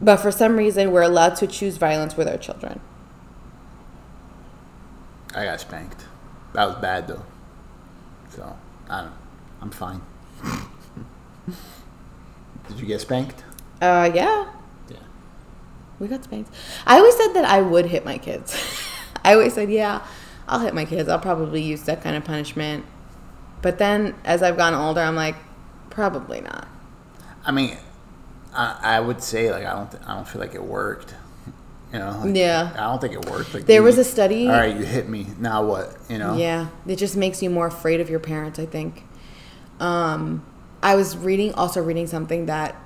[0.00, 2.80] but for some reason, we're allowed to choose violence with our children.
[5.34, 6.04] I got spanked.
[6.54, 7.22] That was bad though.
[8.30, 8.56] So
[8.88, 9.12] I don't.
[9.60, 10.00] I'm fine.
[12.68, 13.44] Did you get spanked?
[13.80, 14.50] Uh, yeah,
[14.88, 14.96] Yeah.
[15.98, 16.50] we got spanked.
[16.86, 18.56] I always said that I would hit my kids.
[19.24, 20.04] I always said, yeah,
[20.48, 21.08] I'll hit my kids.
[21.08, 22.84] I'll probably use that kind of punishment.
[23.66, 25.34] But then as I've gotten older, I'm like,
[25.90, 26.68] probably not.
[27.44, 27.76] I mean,
[28.54, 29.90] I, I would say like I don't.
[29.90, 31.16] Th- I don't feel like it worked.
[31.92, 32.20] You know.
[32.24, 32.70] like, Yeah.
[32.78, 33.52] I don't think it worked.
[33.54, 35.26] Like There was a study- All right, you hit me.
[35.40, 35.96] Now what?
[36.08, 36.36] You know.
[36.36, 39.02] Yeah, it just makes you more afraid of your parents, I think.
[39.80, 40.44] Um,
[40.80, 42.76] I was reading, also reading something that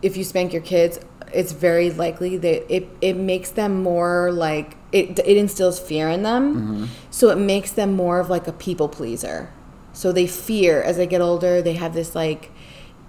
[0.00, 1.00] if you spank your kids,
[1.34, 6.22] it's very likely that it, it makes them more like, it, it instills fear in
[6.22, 6.88] them.
[7.10, 9.50] So it makes them more of like a people pleaser.
[9.92, 12.50] So they fear, as they get older, they have this like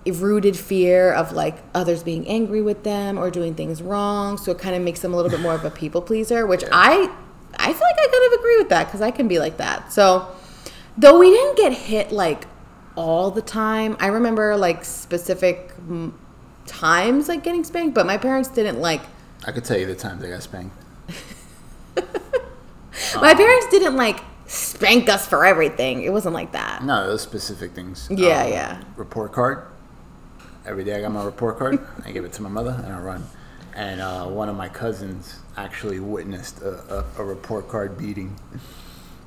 [0.06, 4.38] rooted fear of like others being angry with them or doing things wrong.
[4.38, 6.64] So it kind of makes them a little bit more of a people pleaser, which
[6.72, 7.10] I
[7.56, 9.94] I feel like I kind of agree with that because I can be like that.
[9.94, 10.28] So
[10.98, 12.48] though we didn't get hit like
[12.96, 16.12] all the time, I remember like specific mm,
[16.66, 19.02] times like getting spanked, but my parents didn't like
[19.46, 20.76] I could tell you the times I got spanked.
[23.16, 24.22] my parents didn't like
[24.54, 26.04] spank us for everything.
[26.04, 26.84] It wasn't like that.
[26.84, 28.08] No, those specific things.
[28.10, 28.84] Yeah, yeah.
[28.96, 29.68] Report card.
[30.66, 31.80] Every day I got my report card.
[32.06, 33.26] I give it to my mother and I run.
[33.76, 38.38] And uh, one of my cousins actually witnessed a, a, a report card beating.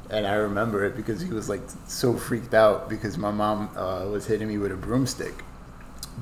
[0.08, 4.06] And I remember it because he was like so freaked out because my mom uh,
[4.06, 5.34] was hitting me with a broomstick.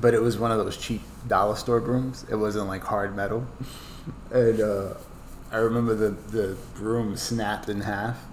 [0.01, 2.25] But it was one of those cheap dollar store brooms.
[2.29, 3.45] It wasn't like hard metal.
[4.31, 4.93] And uh,
[5.51, 8.23] I remember the, the broom snapped in half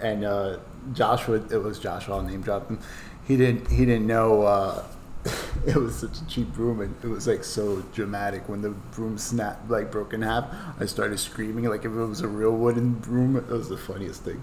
[0.00, 0.58] and uh,
[0.92, 2.16] Joshua, it was Joshua.
[2.16, 2.78] I'll name drop him.
[3.26, 3.68] He didn't.
[3.68, 4.84] He didn't know uh,
[5.66, 9.18] it was such a cheap broom, and it was like so dramatic when the broom
[9.18, 10.46] snapped, like broke in half.
[10.78, 13.36] I started screaming like if it was a real wooden broom.
[13.36, 14.42] It was the funniest thing.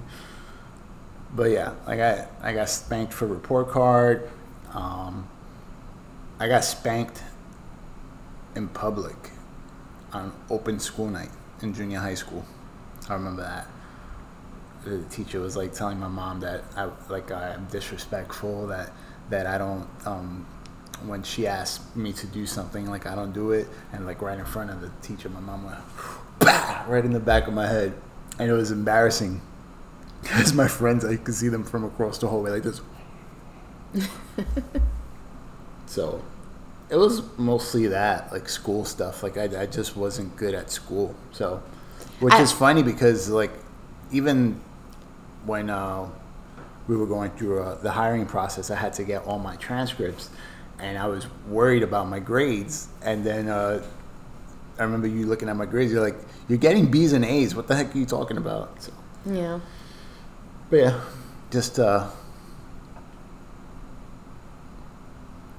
[1.35, 4.29] But yeah, I got I got spanked for report card.
[4.73, 5.27] Um,
[6.39, 7.23] I got spanked
[8.55, 9.31] in public
[10.13, 11.31] on open school night
[11.61, 12.45] in junior high school.
[13.09, 13.67] I remember that
[14.85, 18.91] the teacher was like telling my mom that I like I'm disrespectful that
[19.29, 20.45] that I don't um
[21.05, 23.67] when she asked me to do something like I don't do it.
[23.91, 25.79] And like right in front of the teacher my mom went
[26.39, 27.93] bah, right in the back of my head.
[28.39, 29.41] And it was embarrassing
[30.21, 32.81] because my friends I could see them from across the hallway like this.
[35.87, 36.21] So
[36.89, 39.23] it was mostly that like school stuff.
[39.23, 41.15] Like I, I just wasn't good at school.
[41.31, 41.61] So
[42.19, 43.51] Which I- is funny because like
[44.11, 44.59] even
[45.45, 46.07] when uh,
[46.87, 50.29] we were going through uh, the hiring process, I had to get all my transcripts,
[50.79, 52.87] and I was worried about my grades.
[53.03, 53.83] And then uh,
[54.79, 55.91] I remember you looking at my grades.
[55.91, 56.17] You're like,
[56.47, 57.55] "You're getting B's and A's.
[57.55, 58.91] What the heck are you talking about?" So,
[59.25, 59.59] Yeah.
[60.69, 61.01] but yeah,
[61.51, 62.07] just uh,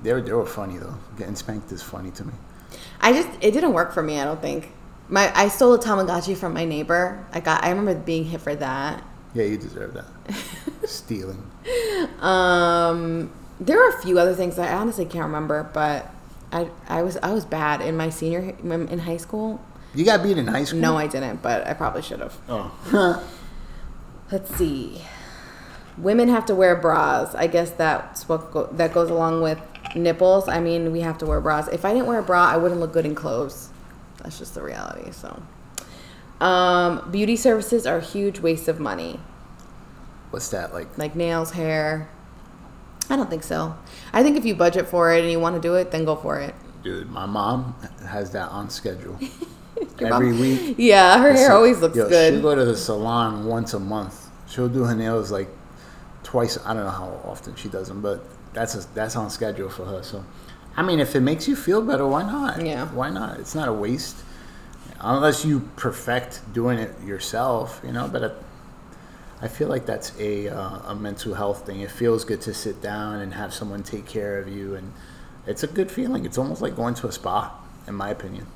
[0.02, 0.94] they were they were funny though.
[1.18, 2.32] Getting spanked is funny to me.
[3.00, 4.20] I just it didn't work for me.
[4.20, 4.72] I don't think.
[5.08, 7.24] My I stole a Tamagotchi from my neighbor.
[7.32, 7.62] I got.
[7.64, 9.02] I remember being hit for that.
[9.36, 10.06] Yeah, you deserve that.
[10.88, 11.42] Stealing.
[12.20, 13.30] Um,
[13.60, 16.10] there are a few other things I honestly can't remember, but
[16.52, 19.60] I I was I was bad in my senior in high school.
[19.94, 20.80] You got beat in high school.
[20.80, 22.36] No, I didn't, but I probably should have.
[22.48, 23.22] Oh.
[24.32, 25.02] Let's see.
[25.98, 27.34] Women have to wear bras.
[27.34, 29.58] I guess that's what go- that goes along with
[29.94, 30.48] nipples.
[30.48, 31.68] I mean, we have to wear bras.
[31.68, 33.68] If I didn't wear a bra, I wouldn't look good in clothes.
[34.22, 35.10] That's just the reality.
[35.12, 35.42] So,
[36.40, 39.20] um, beauty services are a huge waste of money,
[40.30, 40.96] What's that like?
[40.98, 42.08] like nails, hair.
[43.08, 43.76] I don't think so.
[44.12, 46.16] I think if you budget for it and you want to do it, then go
[46.16, 46.54] for it.
[46.82, 47.74] Dude, my mom
[48.08, 49.18] has that on schedule.
[50.00, 50.74] Every mom- week.
[50.78, 54.28] Yeah, her hair always looks yo, She'll go to the salon once a month.
[54.48, 55.48] She'll do her nails like
[56.22, 56.58] twice.
[56.64, 59.84] I don't know how often she does them, but that's a, that's on schedule for
[59.84, 60.02] her.
[60.02, 60.24] So,
[60.76, 62.64] I mean, if it makes you feel better, why not?
[62.64, 62.86] Yeah.
[62.88, 63.38] Why not?
[63.38, 64.16] It's not a waste,
[65.00, 67.80] unless you perfect doing it yourself.
[67.84, 68.24] You know, but.
[68.24, 68.30] I,
[69.38, 71.80] I feel like that's a uh, a mental health thing.
[71.80, 74.94] It feels good to sit down and have someone take care of you, and
[75.46, 76.24] it's a good feeling.
[76.24, 77.54] It's almost like going to a spa,
[77.86, 78.46] in my opinion.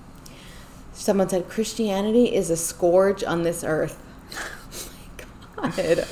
[0.93, 4.03] Someone said Christianity is a scourge on this earth.
[5.59, 6.07] oh my God.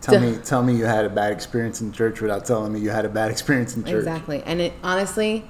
[0.00, 2.90] Tell me, tell me you had a bad experience in church without telling me you
[2.90, 3.94] had a bad experience in church.
[3.94, 4.42] Exactly.
[4.42, 5.44] And it honestly,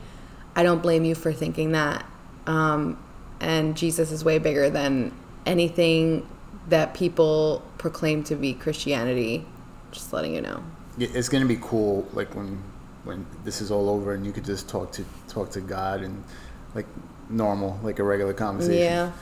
[0.55, 2.05] I don't blame you for thinking that.
[2.47, 3.02] Um,
[3.43, 5.13] and Jesus is way bigger than
[5.45, 6.27] anything
[6.69, 9.45] that people proclaim to be Christianity.
[9.91, 10.63] Just letting you know.
[10.97, 12.63] Yeah, It's gonna be cool, like when
[13.05, 16.23] when this is all over and you could just talk to talk to God and
[16.75, 16.87] like
[17.29, 18.83] normal, like a regular conversation.
[18.83, 19.13] Yeah.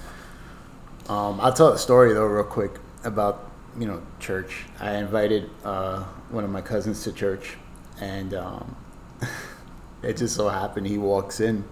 [1.08, 2.72] Um, I'll tell a story though, real quick
[3.04, 4.64] about you know church.
[4.78, 7.56] I invited uh, one of my cousins to church,
[8.00, 8.76] and um,
[10.02, 11.64] it just so happened he walks in,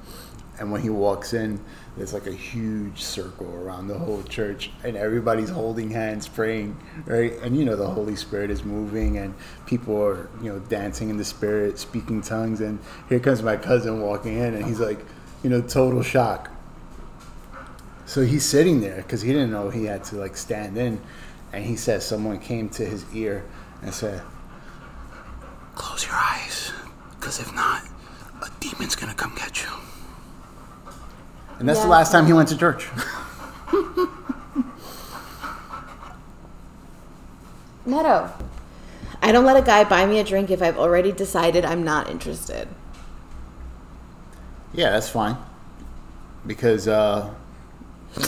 [0.58, 1.60] and when he walks in,
[1.96, 7.32] there's like a huge circle around the whole church, and everybody's holding hands, praying, right?
[7.42, 9.34] And you know the Holy Spirit is moving, and
[9.66, 12.78] people are you know dancing in the Spirit, speaking tongues, and
[13.08, 14.98] here comes my cousin walking in, and he's like,
[15.42, 16.50] you know, total shock.
[18.06, 21.00] So he's sitting there because he didn't know he had to like stand in,
[21.52, 23.44] and he says someone came to his ear
[23.82, 24.22] and said,
[25.74, 26.72] "Close your eyes,
[27.10, 27.82] because if not,
[28.42, 29.87] a demon's gonna come get you."
[31.58, 32.88] And that's the last time he went to church.
[37.84, 38.30] Neto.
[39.20, 42.08] I don't let a guy buy me a drink if I've already decided I'm not
[42.08, 42.68] interested.
[44.72, 45.36] yeah, that's fine,
[46.46, 47.28] because uh,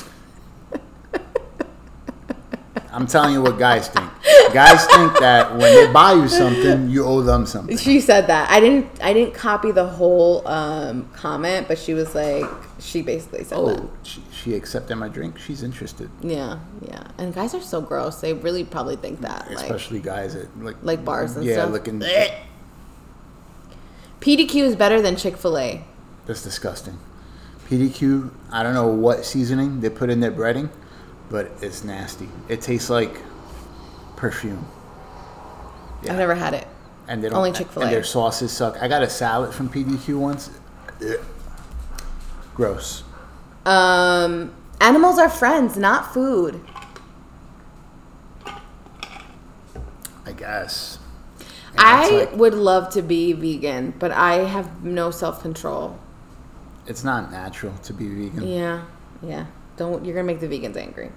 [2.90, 4.10] I'm telling you what guys think.
[4.52, 7.76] Guys think that when they buy you something, you owe them something.
[7.76, 8.50] She said that.
[8.50, 12.50] I didn't I didn't copy the whole um, comment, but she was like
[12.80, 13.80] she basically said oh, that.
[13.80, 15.38] Oh, she, she accepted my drink.
[15.38, 16.10] She's interested.
[16.22, 17.06] Yeah, yeah.
[17.18, 18.20] And guys are so gross.
[18.20, 19.48] They really probably think that.
[19.50, 21.68] Like especially guys at like like bars and yeah, stuff.
[21.68, 22.00] Yeah, looking
[24.20, 25.84] PDQ is better than Chick fil A.
[26.26, 26.98] that's disgusting.
[27.68, 30.68] PDQ, I don't know what seasoning they put in their breading,
[31.30, 32.28] but it's nasty.
[32.48, 33.22] It tastes like
[34.16, 34.66] perfume.
[36.02, 36.66] I've never had it.
[37.08, 37.86] And they don't Only Chick-fil-A.
[37.86, 38.76] And their sauces suck.
[38.80, 40.50] I got a salad from PDQ once.
[42.60, 43.04] Gross.
[43.64, 46.60] Um, animals are friends, not food.
[50.26, 50.98] I guess.
[51.70, 55.98] And I like, would love to be vegan, but I have no self control.
[56.86, 58.46] it's not natural to be vegan.
[58.46, 58.84] Yeah,
[59.22, 59.46] yeah.
[59.78, 61.12] Don't you're gonna make the vegans angry.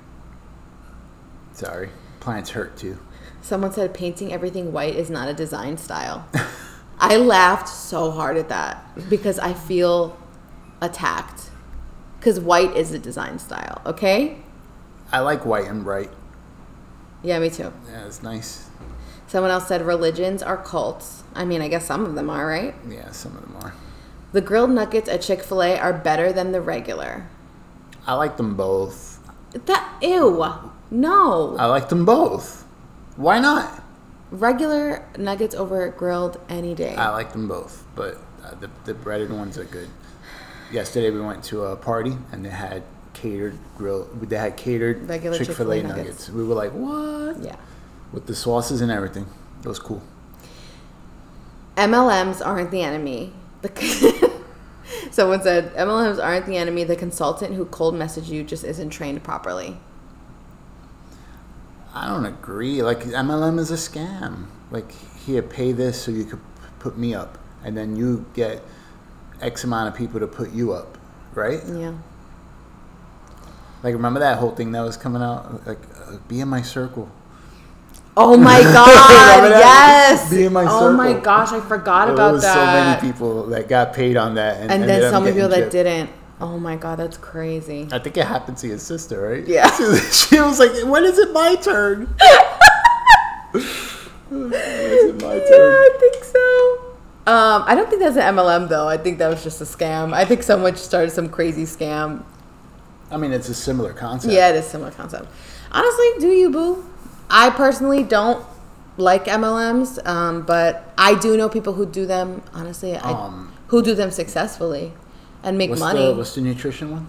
[1.52, 1.89] Sorry.
[2.22, 2.98] Plants hurt too.
[3.41, 6.26] Someone said painting everything white is not a design style.
[7.00, 10.18] I laughed so hard at that because I feel
[10.84, 11.50] attacked.
[12.20, 14.38] Because white is a design style, okay?
[15.12, 16.12] I like white and bright.
[17.24, 17.74] Yeah, me too.
[17.90, 18.70] Yeah, it's nice.
[19.28, 21.24] Someone else said religions are cults.
[21.34, 22.76] I mean, I guess some of them are, right?
[22.88, 23.74] Yeah, some of them are.
[24.32, 27.28] The grilled nuggets at Chick fil A are better than the regular.
[28.06, 29.20] I like them both.
[29.54, 30.46] That, ew.
[30.92, 31.56] No.
[31.58, 32.66] I like them both.
[33.16, 33.84] Why not?
[34.32, 36.96] Regular nuggets over grilled any day.
[36.96, 39.90] I like them both, but uh, the, the breaded ones are good.
[40.74, 42.82] Yesterday we went to a party and they had
[43.14, 44.06] catered grill.
[44.06, 45.98] They had catered Regular Chick Fil A Chick-fil-A nuggets.
[45.98, 46.30] nuggets.
[46.32, 47.40] We were like, what?
[47.44, 47.58] Yeah.
[48.12, 49.28] With the sauces and everything.
[49.64, 50.02] It was cool.
[51.76, 53.34] MLMs aren't the enemy.
[53.62, 53.70] The
[55.12, 56.84] Someone said MLMs aren't the enemy.
[56.84, 59.78] The consultant who cold messaged you just isn't trained properly.
[61.94, 62.82] I don't agree.
[62.82, 64.48] Like MLM is a scam.
[64.72, 66.42] Like here, pay this so you could
[66.80, 68.64] put me up, and then you get
[69.44, 70.98] X amount of people to put you up,
[71.34, 71.62] right?
[71.68, 71.94] Yeah.
[73.84, 75.68] Like remember that whole thing that was coming out?
[75.68, 77.12] Like uh, be in my circle.
[78.16, 79.50] Oh my god!
[79.60, 80.30] Yes.
[80.30, 80.80] Be in my circle.
[80.80, 82.54] oh my gosh, I forgot there about that.
[82.54, 85.50] so many people that got paid on that, and, and then up so many people
[85.50, 86.10] getting that didn't.
[86.39, 87.88] Oh my god, that's crazy.
[87.91, 89.48] I think it happened to your sister, right?
[89.48, 89.70] Yeah.
[90.12, 92.06] she was like, "When is it my turn?"
[93.52, 93.64] when
[94.54, 95.74] is it my Yeah, turn?
[95.74, 96.23] I think.
[97.26, 98.88] Um, I don't think that's an MLM though.
[98.88, 100.14] I think that was just a scam.
[100.14, 102.24] I think someone started some crazy scam.
[103.10, 104.34] I mean, it's a similar concept.
[104.34, 105.28] Yeah, it is a similar concept.
[105.72, 106.86] Honestly, do you boo?
[107.30, 108.46] I personally don't
[108.98, 112.42] like MLMs, um, but I do know people who do them.
[112.54, 114.94] Honestly, I, Um, who do them successfully
[115.44, 116.06] and make What's money.
[116.08, 117.08] the what's the nutrition one?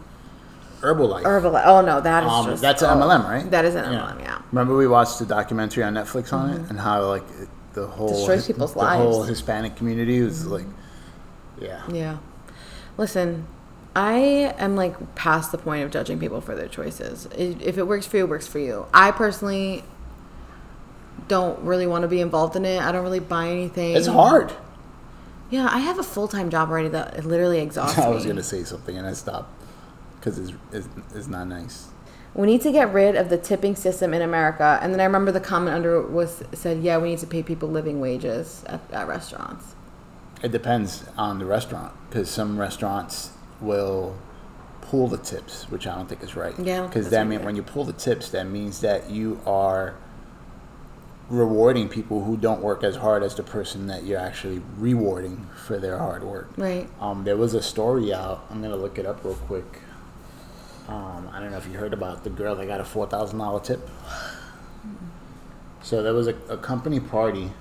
[0.80, 1.22] Herbalife.
[1.24, 1.62] Herbalife.
[1.66, 3.50] Oh no, that is Um, just that's an oh, MLM, right?
[3.50, 4.20] That is an MLM.
[4.20, 4.38] Yeah.
[4.52, 8.08] Remember we watched the documentary on Netflix on it and how like it- the whole
[8.08, 9.16] Destroys people's the whole lives.
[9.18, 9.28] Mm-hmm.
[9.28, 10.66] Hispanic community was like,
[11.60, 11.82] yeah.
[11.90, 12.18] Yeah.
[12.96, 13.46] Listen,
[13.94, 17.28] I am like past the point of judging people for their choices.
[17.36, 18.86] If it works for you, it works for you.
[18.92, 19.84] I personally
[21.28, 22.80] don't really want to be involved in it.
[22.80, 23.96] I don't really buy anything.
[23.96, 24.52] It's hard.
[25.50, 28.04] Yeah, I have a full time job already that literally exhausts me.
[28.04, 29.52] I was gonna say something and I stopped
[30.18, 31.88] because it's, it's it's not nice.
[32.34, 34.78] We need to get rid of the tipping system in America.
[34.82, 37.42] And then I remember the comment under it was said, "Yeah, we need to pay
[37.42, 39.74] people living wages at, at restaurants."
[40.42, 43.30] It depends on the restaurant because some restaurants
[43.60, 44.16] will
[44.80, 46.54] pull the tips, which I don't think is right.
[46.58, 48.80] Yeah, I don't think because that right mean when you pull the tips, that means
[48.80, 49.94] that you are
[51.30, 55.78] rewarding people who don't work as hard as the person that you're actually rewarding for
[55.78, 56.50] their hard work.
[56.56, 56.88] Right.
[57.00, 58.44] Um, there was a story out.
[58.50, 59.80] I'm gonna look it up real quick.
[60.88, 63.38] Um, I don't know if you heard about the girl that got a four thousand
[63.38, 63.88] dollar tip.
[65.82, 67.52] So there was a, a company party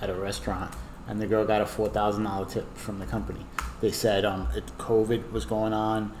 [0.00, 0.74] at a restaurant,
[1.06, 3.44] and the girl got a four thousand dollar tip from the company.
[3.80, 6.12] They said um, it, COVID was going on,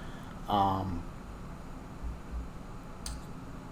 [0.48, 1.02] um,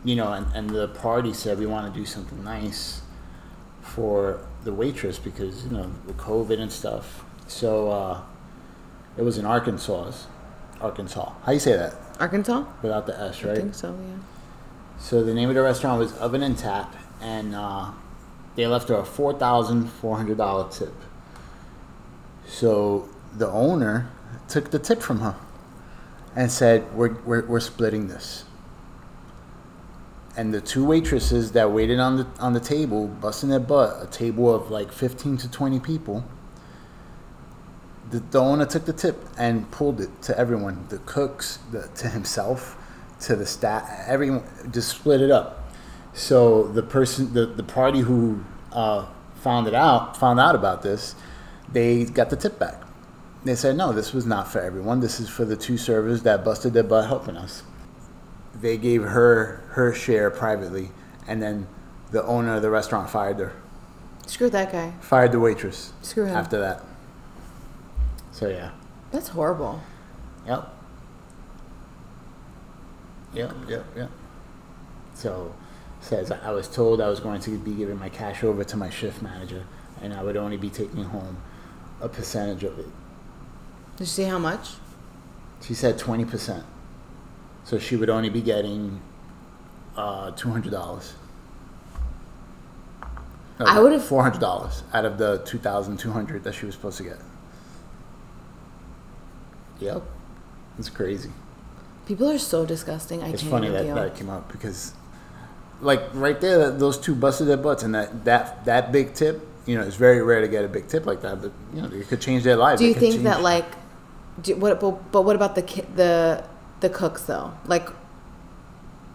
[0.02, 3.02] you know, and, and the party said we want to do something nice
[3.82, 7.22] for the waitress because you know with COVID and stuff.
[7.48, 8.22] So uh,
[9.18, 10.12] it was in Arkansas,
[10.80, 11.32] Arkansas.
[11.44, 12.64] How you say that Arkansas?
[12.82, 13.52] without the S, right?
[13.52, 13.88] I think so.
[13.90, 14.16] Yeah.
[14.98, 17.90] So the name of the restaurant was Oven and Tap, and uh,
[18.54, 20.94] they left her a four thousand four hundred dollar tip.
[22.46, 24.08] So the owner
[24.48, 25.36] took the tip from her
[26.34, 28.44] and said, "We're we're, we're splitting this."
[30.36, 34.06] And the two waitresses that waited on the on the table, busting their butt, a
[34.06, 36.24] table of like fifteen to twenty people.
[38.11, 42.09] The, the owner took the tip and pulled it to everyone, the cooks, the, to
[42.09, 42.76] himself,
[43.20, 45.64] to the staff, everyone just split it up.
[46.12, 51.14] So the person, the, the party who uh, found it out, found out about this,
[51.72, 52.82] they got the tip back.
[53.44, 55.00] They said, no, this was not for everyone.
[55.00, 57.62] This is for the two servers that busted their butt helping us.
[58.54, 60.90] They gave her her share privately,
[61.28, 61.66] and then
[62.11, 63.52] the owner of the restaurant fired her,
[64.26, 64.92] Screw that guy.
[65.00, 66.34] fired the waitress Screw him.
[66.36, 66.82] after that.
[68.37, 68.70] So yeah,
[69.12, 69.80] That's horrible.
[70.47, 70.68] yep,
[73.32, 74.11] yep, yep, yep.
[75.14, 75.55] So
[76.03, 78.91] says I was told I was going to be giving my cash over to my
[78.91, 79.64] shift manager,
[80.03, 81.39] and I would only be taking home
[82.03, 82.84] a percentage of it.
[83.97, 84.68] Did you see how much?
[85.62, 86.64] She said twenty percent,
[87.64, 89.01] so she would only be getting
[89.97, 91.14] uh, two hundred dollars.
[93.59, 96.74] I would've- four hundred dollars out of the two thousand two hundred that she was
[96.74, 97.16] supposed to get.
[99.80, 100.02] Yep,
[100.78, 101.30] it's crazy.
[102.06, 103.22] People are so disgusting.
[103.22, 103.94] I It's can't funny that deal.
[103.96, 104.94] that came up because,
[105.80, 109.46] like right there, that, those two busted their butts, and that that that big tip.
[109.66, 111.88] You know, it's very rare to get a big tip like that, but you know,
[111.88, 112.80] it could change their lives.
[112.80, 113.66] Do you think change- that like,
[114.40, 114.78] do, what?
[114.80, 115.62] But, but what about the
[115.96, 116.44] the
[116.80, 117.52] the cooks though?
[117.66, 117.88] Like,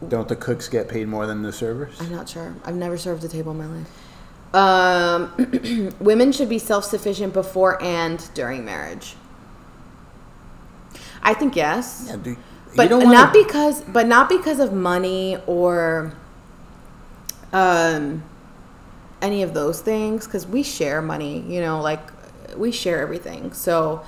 [0.09, 1.95] don't the cooks get paid more than the servers?
[2.01, 2.53] I'm not sure.
[2.65, 3.87] I've never served a table in my life.
[4.53, 9.15] Um, women should be self sufficient before and during marriage.
[11.21, 12.05] I think yes.
[12.07, 12.37] Yeah, do,
[12.75, 16.13] but not wanna- because but not because of money or
[17.53, 18.23] um
[19.21, 21.99] any of those things because we share money you know like
[22.55, 24.03] we share everything so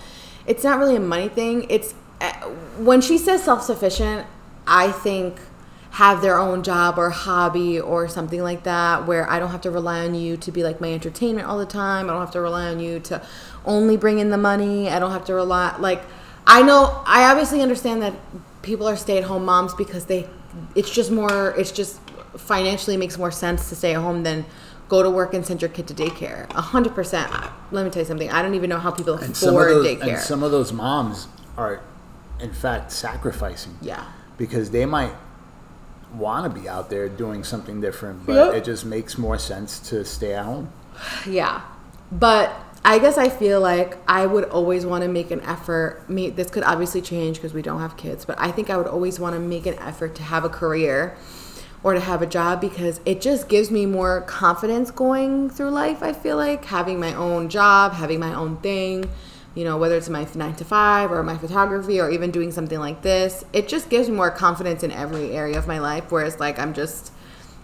[0.47, 2.31] it's not really a money thing it's uh,
[2.79, 4.25] when she says self-sufficient
[4.65, 5.39] I think
[5.91, 9.71] have their own job or hobby or something like that where I don't have to
[9.71, 12.09] rely on you to be like my entertainment all the time.
[12.09, 13.21] I don't have to rely on you to
[13.65, 14.89] only bring in the money.
[14.89, 16.01] I don't have to rely like
[16.45, 18.13] I know I obviously understand that
[18.61, 20.27] people are stay-at-home moms because they
[20.75, 21.99] it's just more it's just
[22.37, 24.45] financially makes more sense to stay at home than
[24.89, 26.49] go to work and send your kid to daycare.
[26.55, 27.31] A hundred percent.
[27.71, 28.29] Let me tell you something.
[28.29, 30.07] I don't even know how people And some of afford those daycare.
[30.13, 31.27] and some of those moms
[31.57, 31.81] are,
[32.39, 33.77] in fact, sacrificing.
[33.81, 34.03] yeah.
[34.37, 35.13] Because they might
[36.15, 38.53] want to be out there doing something different, but Yep.
[38.55, 40.69] it just makes more sense to stay at home.
[41.25, 41.61] Yeah.
[42.11, 42.53] But
[42.85, 46.03] I guess I feel like I would always want to make an effort.
[46.09, 48.87] Me, this could obviously change because we don't have kids, but I think I would
[48.87, 51.15] always want to make an effort to have a career
[51.81, 56.03] or to have a job because it just gives me more confidence going through life.
[56.03, 59.09] I feel like having my own job, having my own thing,
[59.55, 62.79] you know, whether it's my nine to five or my photography or even doing something
[62.79, 66.11] like this, it just gives me more confidence in every area of my life.
[66.11, 67.13] Whereas, like, I'm just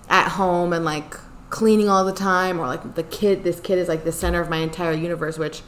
[0.08, 1.16] at home and like
[1.50, 4.50] cleaning all the time or like the kid this kid is like the center of
[4.50, 5.62] my entire universe which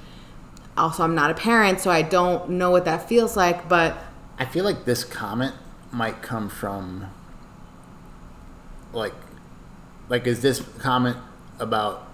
[0.78, 3.98] also I'm not a parent so I don't know what that feels like but
[4.38, 5.56] I feel like this comment
[5.92, 7.08] might come from
[8.94, 9.14] like
[10.10, 11.18] like is this comment
[11.60, 12.08] about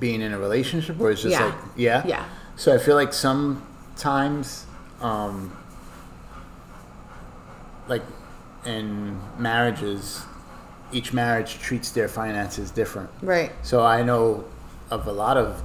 [0.00, 1.44] being in a relationship or is just Yeah.
[1.44, 2.02] like yeah?
[2.06, 2.24] Yeah.
[2.56, 4.66] So I feel like sometimes
[5.00, 5.56] um
[7.88, 8.02] like
[8.64, 10.22] in marriages
[10.92, 13.10] each marriage treats their finances different.
[13.22, 14.44] right So I know
[14.90, 15.62] of a lot of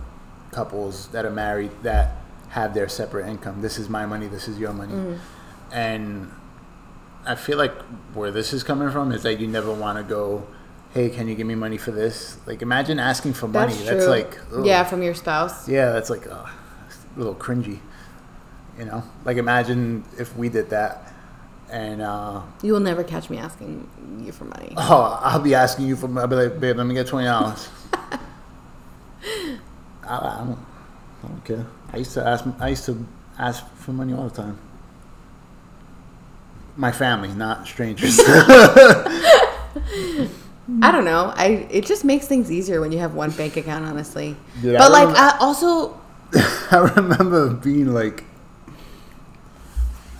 [0.51, 2.15] couples that are married that
[2.49, 3.61] have their separate income.
[3.61, 4.93] This is my money, this is your money.
[4.93, 5.73] Mm-hmm.
[5.73, 6.31] And
[7.25, 7.73] I feel like
[8.13, 10.47] where this is coming from is that you never want to go,
[10.93, 12.37] hey, can you give me money for this?
[12.45, 13.73] Like imagine asking for money.
[13.73, 14.65] that's That's, true like, ugh.
[14.65, 17.79] yeah from your spouse yeah, that's like uh, a little cringy.
[18.79, 21.11] You know, like imagine if we did that,
[21.71, 23.87] and uh, you will never catch me asking
[24.23, 26.07] you for money Oh, I'll be asking you for.
[26.19, 27.69] I'll be like, babe, let me get twenty dollars.
[27.93, 29.57] I,
[30.03, 30.59] I don't.
[31.23, 31.65] I don't care.
[31.93, 32.45] I used to ask.
[32.59, 33.05] I used to
[33.37, 34.57] ask for money all the time.
[36.77, 38.19] My family, not strangers.
[40.81, 43.85] I don't know I it just makes things easier when you have one bank account
[43.85, 45.99] honestly Dude, I but like remember- I also
[46.71, 48.25] I remember being like,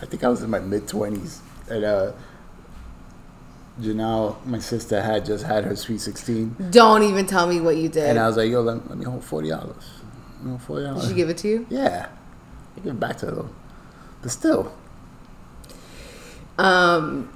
[0.02, 2.12] I think I was in my mid twenties, and uh,
[3.82, 7.90] Janelle, my sister, had just had her sweet sixteen, don't even tell me what you
[7.90, 9.84] did and I was like, "Yo, let, let me hold forty dollars.
[10.38, 12.08] Let me hold forty did dollars." she give it to you Yeah,
[12.76, 13.50] I give it back to her though,
[14.22, 14.72] but still,
[16.58, 17.30] Um,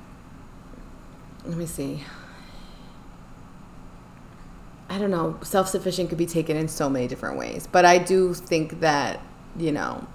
[1.46, 2.04] let me see.
[4.90, 5.38] I don't know.
[5.42, 9.20] Self sufficient could be taken in so many different ways, but I do think that
[9.58, 10.06] you know,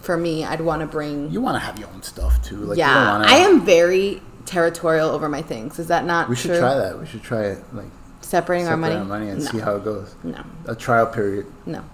[0.00, 1.30] for me, I'd want to bring.
[1.30, 2.56] you want to have your own stuff too.
[2.56, 5.78] Like, yeah, wanna, I am very territorial over my things.
[5.78, 6.58] Is that not We should true?
[6.58, 6.98] try that.
[6.98, 7.86] We should try it, like
[8.22, 8.94] Separating our money.
[8.96, 9.50] our money and no.
[9.50, 10.14] see how it goes.
[10.22, 11.46] no, A trial period.
[11.66, 11.84] no,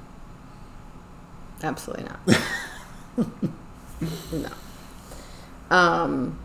[1.62, 3.26] absolutely not.
[4.32, 4.48] no.
[5.70, 6.38] Um,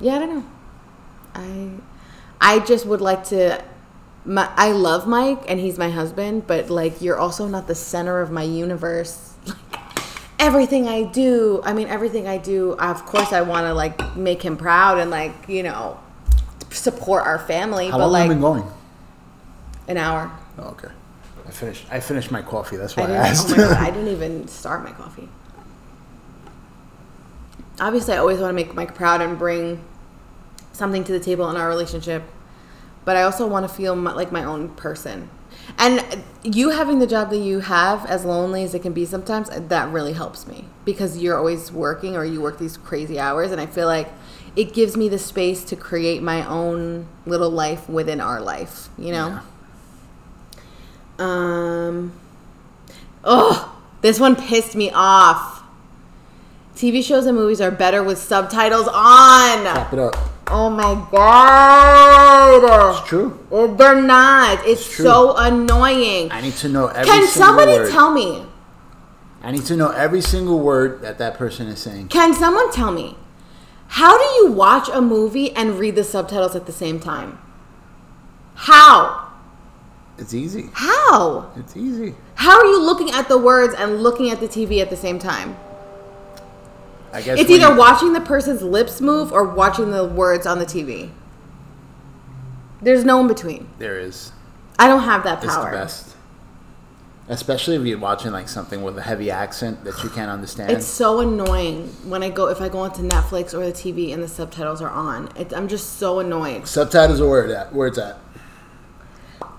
[0.00, 0.44] yeah, I don't know.
[1.34, 1.70] I,
[2.40, 3.62] I just would like to.
[4.24, 8.20] My, I love Mike and he's my husband, but like you're also not the center
[8.20, 9.34] of my universe.
[9.46, 9.80] Like
[10.38, 12.72] everything I do, I mean everything I do.
[12.72, 15.98] Of course, I want to like make him proud and like you know
[16.70, 17.86] support our family.
[17.88, 18.64] How but long like have you been going?
[19.88, 20.30] an hour.
[20.58, 20.88] Oh, okay.
[21.46, 21.86] I finished.
[21.90, 22.76] I finished my coffee.
[22.76, 23.48] That's why I I, asked.
[23.50, 25.28] oh my god, I didn't even start my coffee.
[27.78, 29.84] Obviously, I always want to make Mike proud and bring
[30.72, 32.22] something to the table in our relationship,
[33.04, 35.30] but I also want to feel my, like my own person.
[35.78, 39.50] And you having the job that you have, as lonely as it can be sometimes,
[39.50, 43.60] that really helps me because you're always working or you work these crazy hours, and
[43.60, 44.08] I feel like
[44.54, 48.88] it gives me the space to create my own little life within our life.
[48.96, 49.40] You know.
[51.18, 52.12] Um.
[53.24, 55.62] Oh, this one pissed me off.
[56.76, 59.64] TV shows and movies are better with subtitles on.
[59.64, 60.35] Wrap it up.
[60.48, 62.96] Oh my god.
[62.98, 63.38] It's true.
[63.76, 64.60] They're not.
[64.66, 66.30] It's, It's so annoying.
[66.30, 67.90] I need to know every Can somebody word.
[67.90, 68.46] tell me?
[69.42, 72.08] I need to know every single word that that person is saying.
[72.08, 73.16] Can someone tell me?
[73.88, 77.38] How do you watch a movie and read the subtitles at the same time?
[78.54, 79.30] How?
[80.18, 80.70] It's easy.
[80.72, 81.52] How?
[81.56, 82.14] It's easy.
[82.36, 85.18] How are you looking at the words and looking at the TV at the same
[85.18, 85.56] time?
[87.16, 90.58] I guess It's either you- watching the person's lips move or watching the words on
[90.58, 91.10] the TV.
[92.82, 93.68] There's no in between.
[93.78, 94.32] There is.
[94.78, 95.70] I don't have that It's power.
[95.70, 96.14] the best.
[97.28, 100.70] Especially if you're watching like something with a heavy accent that you can't understand.
[100.70, 104.22] It's so annoying when I go if I go onto Netflix or the TV and
[104.22, 105.30] the subtitles are on.
[105.36, 106.68] It, I'm just so annoyed.
[106.68, 107.74] Subtitles are where it at.
[107.74, 108.18] Where it's at.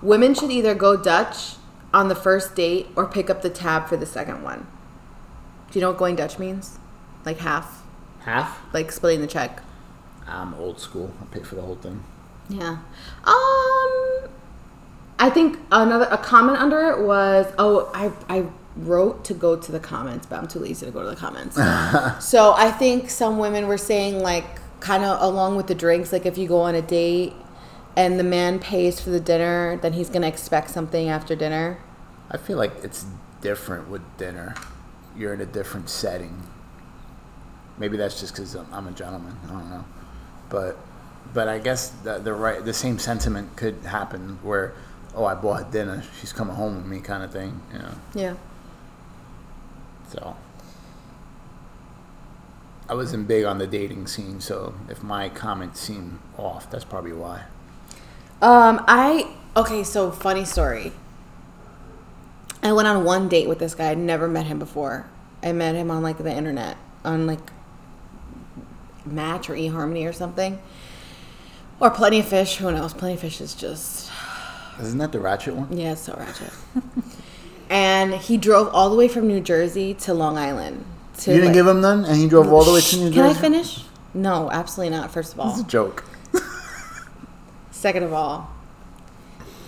[0.00, 1.56] Women should either go Dutch
[1.92, 4.66] on the first date or pick up the tab for the second one.
[5.70, 6.78] Do you know what going Dutch means?
[7.24, 7.82] Like half,
[8.20, 8.58] Half.
[8.72, 9.62] like splitting the check.
[10.26, 11.12] I'm old school.
[11.20, 12.02] I pay for the whole thing.
[12.48, 12.78] Yeah.
[13.24, 14.28] Um,
[15.18, 18.46] I think another a comment under it was oh I I
[18.76, 21.56] wrote to go to the comments, but I'm too lazy to go to the comments.
[22.24, 24.46] so I think some women were saying like
[24.80, 27.34] kind of along with the drinks, like if you go on a date
[27.96, 31.78] and the man pays for the dinner, then he's gonna expect something after dinner.
[32.30, 33.04] I feel like it's
[33.40, 34.54] different with dinner.
[35.16, 36.42] You're in a different setting.
[37.78, 39.36] Maybe that's just because I'm, I'm a gentleman.
[39.46, 39.84] I don't know,
[40.48, 40.76] but
[41.34, 44.74] but I guess the, the right the same sentiment could happen where
[45.14, 47.60] oh I bought dinner, she's coming home with me kind of thing.
[47.72, 48.34] You know, Yeah.
[50.10, 50.36] so.
[52.90, 57.12] I wasn't big on the dating scene, so if my comments seem off, that's probably
[57.12, 57.42] why.
[58.40, 59.84] Um, I okay.
[59.84, 60.92] So funny story.
[62.62, 63.90] I went on one date with this guy.
[63.90, 65.06] I'd never met him before.
[65.42, 67.40] I met him on like the internet, on like
[69.12, 70.58] Match or eHarmony or something,
[71.80, 72.56] or Plenty of Fish.
[72.56, 72.92] Who knows?
[72.94, 74.10] Plenty of Fish is just
[74.80, 75.76] Isn't that the ratchet one?
[75.76, 76.52] yeah, it's so ratchet.
[77.70, 80.84] and he drove all the way from New Jersey to Long Island.
[81.18, 83.10] To You didn't like- give him none, and he drove all the way to New
[83.10, 83.14] Jersey.
[83.14, 83.84] Can I finish?
[84.14, 85.10] No, absolutely not.
[85.10, 86.04] First of all, It's a joke.
[87.70, 88.50] Second of all,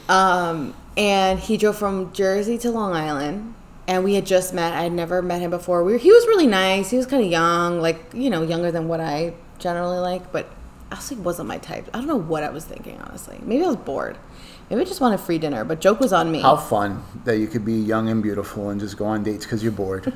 [0.09, 3.55] um, and he drove from Jersey to Long Island,
[3.91, 4.73] and we had just met.
[4.73, 5.83] I had never met him before.
[5.83, 6.91] We were, he was really nice.
[6.91, 10.49] He was kind of young, like you know, younger than what I generally like, but
[10.93, 11.91] I also wasn't my type.
[11.93, 13.41] I don't know what I was thinking, honestly.
[13.43, 14.17] Maybe I was bored.
[14.71, 15.65] Maybe I just wanted free dinner.
[15.65, 16.41] But joke was on me.
[16.41, 19.61] How fun that you could be young and beautiful and just go on dates because
[19.61, 20.13] you're bored.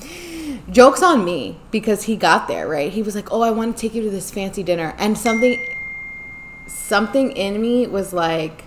[0.70, 2.92] Joke's on me because he got there, right?
[2.92, 5.64] He was like, "Oh, I want to take you to this fancy dinner." And something
[6.66, 8.64] something in me was like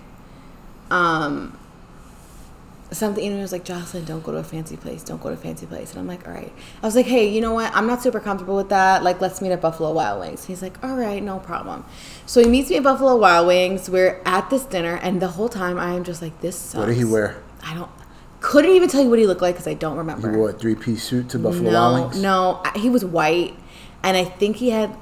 [0.89, 1.58] um
[2.91, 5.03] something and me was like, "Jocelyn, don't go to a fancy place.
[5.03, 7.27] Don't go to a fancy place." And I'm like, "All right." I was like, "Hey,
[7.29, 7.71] you know what?
[7.75, 9.03] I'm not super comfortable with that.
[9.03, 11.85] Like, let's meet at Buffalo Wild Wings." He's like, "All right, no problem."
[12.25, 13.89] So he meets me at Buffalo Wild Wings.
[13.89, 16.85] We're at this dinner, and the whole time I am just like, "This sucks." what
[16.87, 17.37] did he wear?
[17.63, 17.89] I don't
[18.41, 20.31] couldn't even tell you what he looked like because I don't remember.
[20.31, 22.21] He wore a three piece suit to Buffalo No, Wild Wings?
[22.21, 23.53] no, he was white,
[24.03, 24.95] and I think he had.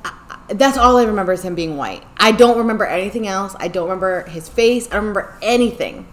[0.50, 2.04] That's all I remember is him being white.
[2.18, 3.56] I don't remember anything else.
[3.60, 4.88] I don't remember his face.
[4.88, 6.08] I don't remember anything.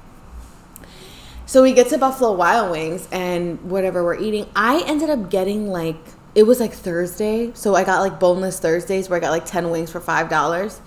[1.47, 4.47] So we get to Buffalo Wild Wings and whatever we're eating.
[4.57, 5.97] I ended up getting like
[6.35, 9.71] it was like Thursday, so I got like boneless Thursdays where I got like ten
[9.71, 10.81] wings for five dollars,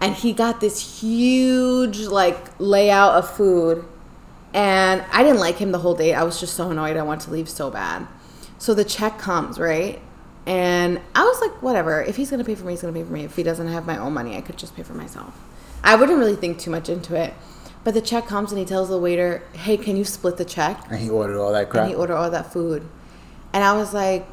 [0.00, 3.84] and he got this huge like layout of food,
[4.52, 6.14] and I didn't like him the whole date.
[6.14, 6.96] I was just so annoyed.
[6.96, 8.06] I wanted to leave so bad.
[8.58, 9.98] So the check comes right,
[10.44, 12.02] and I was like, whatever.
[12.02, 13.24] If he's gonna pay for me, he's gonna pay for me.
[13.24, 15.34] If he doesn't have my own money, I could just pay for myself.
[15.82, 17.32] I wouldn't really think too much into it.
[17.86, 20.76] But the check comes and he tells the waiter, "Hey, can you split the check?"
[20.90, 22.82] And he ordered all that And he ordered all that food,
[23.52, 24.26] and I was like,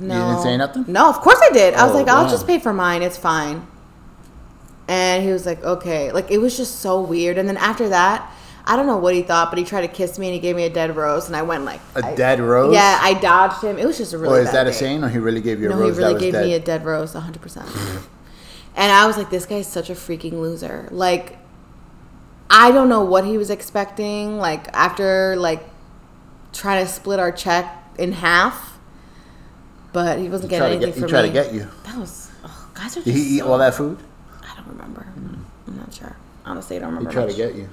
[0.00, 0.84] "No." You didn't say nothing?
[0.88, 1.74] No, of course I did.
[1.74, 2.28] I was Oh, like, "I'll wow.
[2.30, 3.02] just pay for mine.
[3.02, 3.68] It's fine."
[4.88, 7.38] And he was like, "Okay." Like it was just so weird.
[7.38, 8.28] And then after that,
[8.66, 10.56] I don't know what he thought, but he tried to kiss me and he gave
[10.56, 12.74] me a dead rose, and I went like, A I- dead rose?
[12.74, 13.78] Yeah, I dodged him.
[13.78, 14.40] It was just a really.
[14.40, 16.18] or is that a saying, or he really gave you a No, rose he really
[16.18, 16.44] gave dead?
[16.46, 17.62] me a dead rose, 100%.
[18.76, 20.88] and I was like, this guy's such a freaking loser.
[20.90, 21.38] Like,
[22.50, 24.38] I don't know what he was expecting.
[24.38, 25.62] Like, after, like,
[26.52, 28.78] trying to split our check in half,
[29.92, 31.68] but he wasn't he getting anything get, he from tried to get you.
[31.84, 33.98] That was, oh, guys are just Did he eat so- all that food?
[34.42, 35.02] I don't remember.
[35.02, 35.34] Hmm.
[35.66, 36.16] I'm not sure.
[36.44, 37.10] Honestly, I don't remember.
[37.10, 37.68] He tried to get you.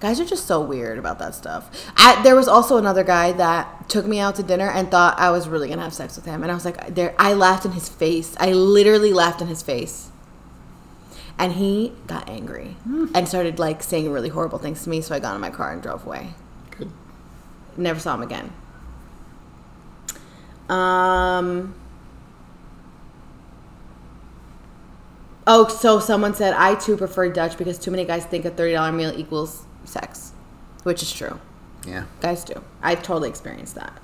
[0.00, 1.70] Guys are just so weird about that stuff.
[1.96, 5.30] I, there was also another guy that took me out to dinner and thought I
[5.30, 7.72] was really gonna have sex with him, and I was like, "There!" I laughed in
[7.72, 8.34] his face.
[8.38, 10.10] I literally laughed in his face,
[11.38, 12.76] and he got angry
[13.14, 15.00] and started like saying really horrible things to me.
[15.00, 16.30] So I got in my car and drove away.
[16.70, 16.90] Good.
[17.76, 18.52] Never saw him again.
[20.68, 21.74] Um.
[25.46, 28.72] Oh, so someone said I too prefer Dutch because too many guys think a thirty
[28.72, 30.32] dollar meal equals sex,
[30.84, 31.38] which is true.
[31.86, 32.04] Yeah.
[32.20, 32.62] Guys do.
[32.82, 34.00] I've totally experienced that.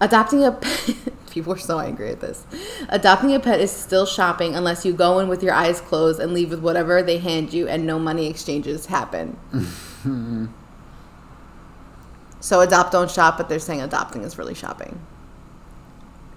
[0.00, 0.96] Adopting a pet,
[1.30, 2.46] people are so angry at this.
[2.88, 6.32] Adopting a pet is still shopping unless you go in with your eyes closed and
[6.32, 9.36] leave with whatever they hand you and no money exchanges happen.
[12.40, 15.00] so adopt, don't shop, but they're saying adopting is really shopping.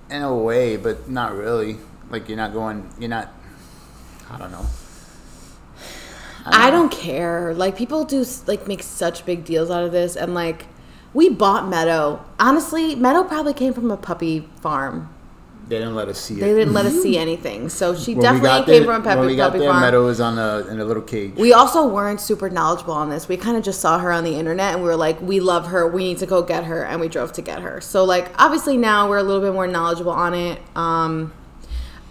[0.10, 1.78] In a way, but not really.
[2.10, 2.90] Like you're not going.
[3.00, 3.34] You're not.
[4.30, 4.66] I don't know.
[6.46, 7.54] I don't care.
[7.54, 10.66] Like people do like make such big deals out of this, and like
[11.14, 12.24] we bought Meadow.
[12.40, 15.10] Honestly, Meadow probably came from a puppy farm.
[15.68, 18.66] They didn't let us see They didn't let us see anything, so she When definitely
[18.66, 19.82] came there- from a puppy, when we got puppy there, farm.
[19.82, 21.36] Meadow was on a in a little cage.
[21.38, 23.30] We also weren't super knowledgeable on this.
[23.30, 25.68] We kind of just saw her on the internet and we were like, we love
[25.68, 25.88] her.
[25.88, 26.84] We need to go get her.
[26.84, 27.80] And we drove to get her.
[27.80, 30.60] So, like, obviously now we're a little bit more knowledgeable on it.
[30.76, 31.32] Um,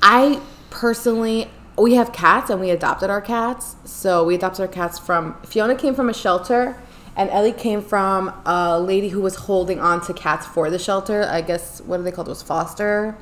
[0.01, 0.41] I
[0.71, 3.77] personally, we have cats and we adopted our cats.
[3.85, 6.77] So, we adopted our cats from Fiona came from a shelter
[7.17, 11.25] and Ellie came from a lady who was holding on to cats for the shelter.
[11.25, 12.29] I guess, what are they called?
[12.29, 13.17] It was foster,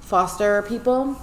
[0.00, 1.16] foster people.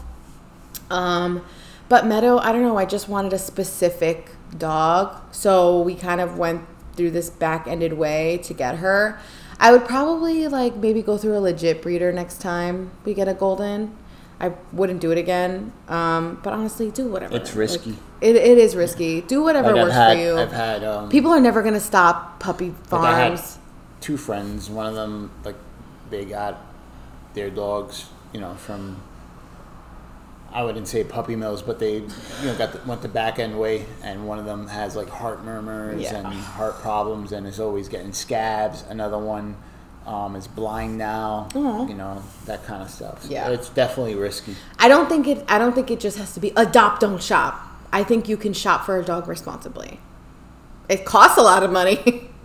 [0.89, 1.43] Um,
[1.89, 2.77] but Meadow, I don't know.
[2.77, 6.61] I just wanted a specific dog, so we kind of went
[6.95, 9.19] through this back-ended way to get her.
[9.59, 13.33] I would probably like maybe go through a legit breeder next time we get a
[13.33, 13.95] golden.
[14.41, 15.71] I wouldn't do it again.
[15.87, 17.35] Um, but honestly, do whatever.
[17.37, 17.91] It's risky.
[17.91, 19.21] Like, it, it is risky.
[19.21, 20.37] Do whatever Like, works had, for you.
[20.37, 23.59] I've had um, People are never gonna stop puppy like, farms.
[24.01, 24.69] two friends.
[24.69, 25.55] One of them, like,
[26.09, 26.57] they got
[27.35, 29.01] their dogs, you know, from
[30.53, 32.07] I wouldn't say puppy mills, but they, you
[32.43, 35.45] know, got the, went the back end way, and one of them has like heart
[35.45, 36.15] murmurs Yeah.
[36.17, 38.83] and heart problems, and is always getting scabs.
[38.89, 39.55] Another one
[40.05, 43.23] um, is blind now, you know, that kind of stuff.
[43.23, 43.49] So Yeah.
[43.49, 44.55] it's definitely risky.
[44.79, 45.45] I don't think it.
[45.47, 47.61] I don't think it just has to be adopt, don't shop.
[47.93, 49.99] I think you can shop for a dog responsibly.
[50.89, 52.27] It costs a lot of money.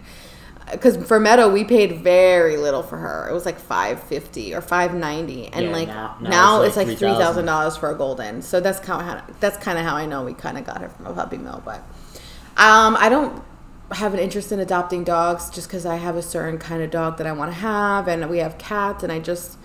[0.69, 3.29] Because for Meadow, we paid very little for her.
[3.31, 6.71] It was like five fifty or five ninety, and Yeah, like now- now, now it's
[6.71, 7.47] it's like, like three thousand 3,000.
[7.47, 8.43] dollars for a golden.
[8.43, 10.81] So that's kind of how, that's kind of how I know we kind of got
[10.81, 11.63] her from a puppy mill.
[11.65, 11.77] But
[12.57, 13.45] um, I don't
[13.93, 17.19] have an interest in adopting dogs just because I have a certain kind of dog
[17.19, 19.59] that I want to have, and we have cats, and I just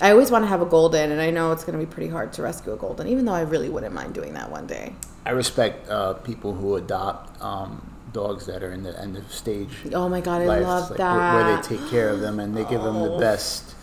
[0.00, 2.08] I always want to have a golden, and I know it's going to be pretty
[2.08, 4.94] hard to rescue a golden, even though I really wouldn't mind doing that one day.
[5.26, 9.70] I respect uh, people who adopt um, dogs that are in the end of stage.
[9.92, 11.16] Oh my god, I love like, that.
[11.16, 13.18] Where, where they take care of them and they give them the Oh.
[13.18, 13.74] best.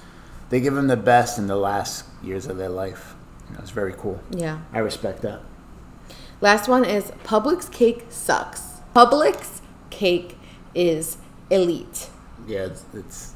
[0.49, 3.15] They give them the best in the last years of their life.
[3.49, 4.21] You know, it's very cool.
[4.31, 4.59] yeah.
[4.73, 5.41] I respect that.
[6.39, 8.61] Last one is Publix cake sucks.
[8.95, 9.59] Publix
[9.99, 10.37] cake
[10.75, 11.17] is
[11.49, 12.09] elite.
[12.47, 13.31] Yeah, it's, it's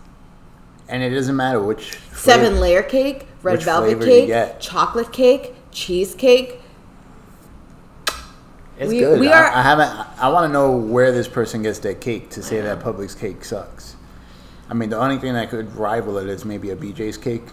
[0.87, 6.59] and it doesn't matter which Seven flavor- layer cake, red velvet cake, chocolate cake, cheesecake.
[8.77, 9.19] It's we- good.
[9.19, 10.07] we I, are- I haven't.
[10.23, 13.43] I want to know where this person gets their cake to say that Publix cake
[13.43, 13.95] sucks.
[14.69, 17.43] I mean, the only thing that could rival it is maybe a BJ's cake.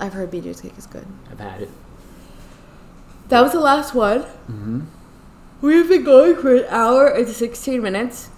[0.00, 1.06] I've heard BJ's cake is good.
[1.30, 1.70] I've had it.
[3.28, 4.22] That was the last one.
[4.22, 4.80] Mm-hmm.
[5.60, 8.30] We've been going for an hour and 16 minutes.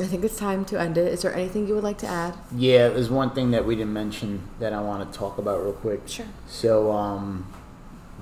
[0.00, 1.12] I think it's time to end it.
[1.12, 2.34] Is there anything you would like to add?
[2.56, 5.74] Yeah, there's one thing that we didn't mention that I want to talk about real
[5.74, 6.00] quick.
[6.06, 6.26] Sure.
[6.46, 7.52] So, um,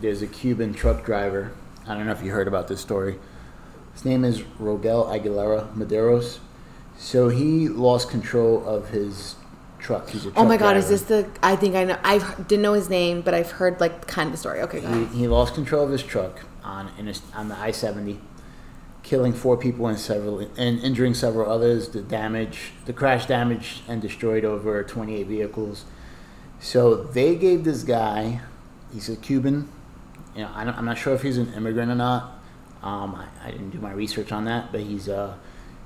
[0.00, 1.52] there's a Cuban truck driver.
[1.86, 3.18] I don't know if you heard about this story.
[3.92, 6.38] His name is Rogel Aguilera Mederos.
[6.96, 9.36] So he lost control of his
[9.78, 10.08] truck.
[10.08, 11.28] Truck Oh my god, is this the?
[11.42, 11.98] I think I know.
[12.04, 14.60] I didn't know his name, but I've heard like kind of the story.
[14.62, 18.20] Okay, He, he lost control of his truck on in a, on the I seventy,
[19.10, 21.88] killing four people and several and injuring several others.
[21.88, 25.84] The damage, the crash damaged and destroyed over twenty eight vehicles.
[26.60, 28.40] So they gave this guy,
[28.92, 29.68] he's a Cuban.
[30.36, 32.38] You know, I don't, I'm not sure if he's an immigrant or not.
[32.82, 35.36] Um, I, I didn't do my research on that, but he's a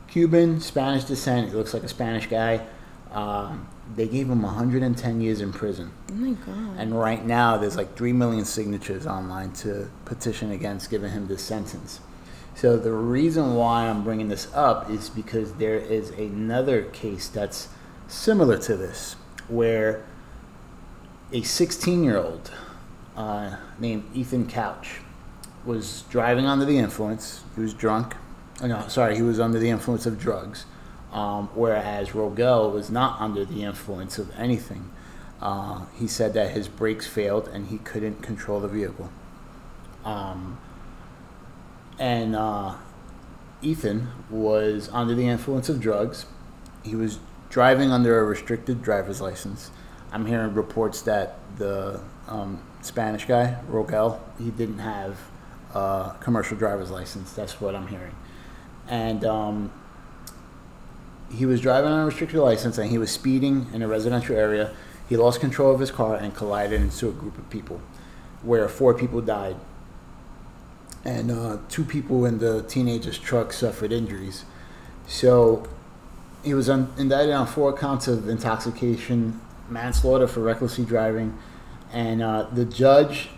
[0.09, 1.49] Cuban, Spanish descent.
[1.49, 2.66] He looks like a Spanish guy.
[3.11, 5.93] Um, they gave him 110 years in prison.
[6.11, 6.77] Oh my god.
[6.79, 11.43] And right now, there's like 3 million signatures online to petition against giving him this
[11.43, 12.01] sentence.
[12.57, 17.69] So, the reason why I'm bringing this up is because there is another case that's
[18.07, 19.17] similar to this,
[19.49, 20.05] where
[21.33, 22.53] a 16 year old
[23.17, 25.01] uh, named Ethan Couch
[25.65, 27.43] was driving under the influence.
[27.57, 28.15] He was drunk.
[28.63, 30.67] Oh, no, sorry, he was under the influence of drugs.
[31.13, 34.91] Um, whereas Rogel was not under the influence of anything.
[35.41, 39.11] Uh, he said that his brakes failed and he couldn't control the vehicle.
[40.05, 40.59] Um,
[41.99, 42.74] and uh,
[43.62, 46.26] Ethan was under the influence of drugs.
[46.82, 47.18] He was
[47.49, 49.70] driving under a restricted driver's license.
[50.12, 55.18] I'm hearing reports that the um, Spanish guy, Rogel, he didn't have
[55.74, 57.32] a commercial driver's license.
[57.32, 58.14] That's what I'm hearing.
[58.88, 59.72] And um,
[61.32, 64.72] he was driving on a restricted license and he was speeding in a residential area.
[65.09, 67.80] He lost control of his car and collided into a group of people
[68.42, 69.57] where four people died.
[71.05, 74.45] And uh, two people in the teenager's truck suffered injuries.
[75.07, 75.67] So
[76.43, 81.37] he was un- indicted on four counts of intoxication, manslaughter for recklessly driving,
[81.93, 83.29] and uh, the judge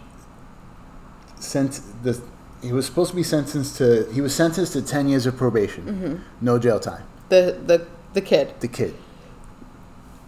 [1.38, 2.20] sent the
[2.62, 4.08] he was supposed to be sentenced to.
[4.12, 6.44] He was sentenced to ten years of probation, Mm-hmm.
[6.44, 7.04] no jail time.
[7.28, 8.54] The the the kid.
[8.60, 8.94] The kid.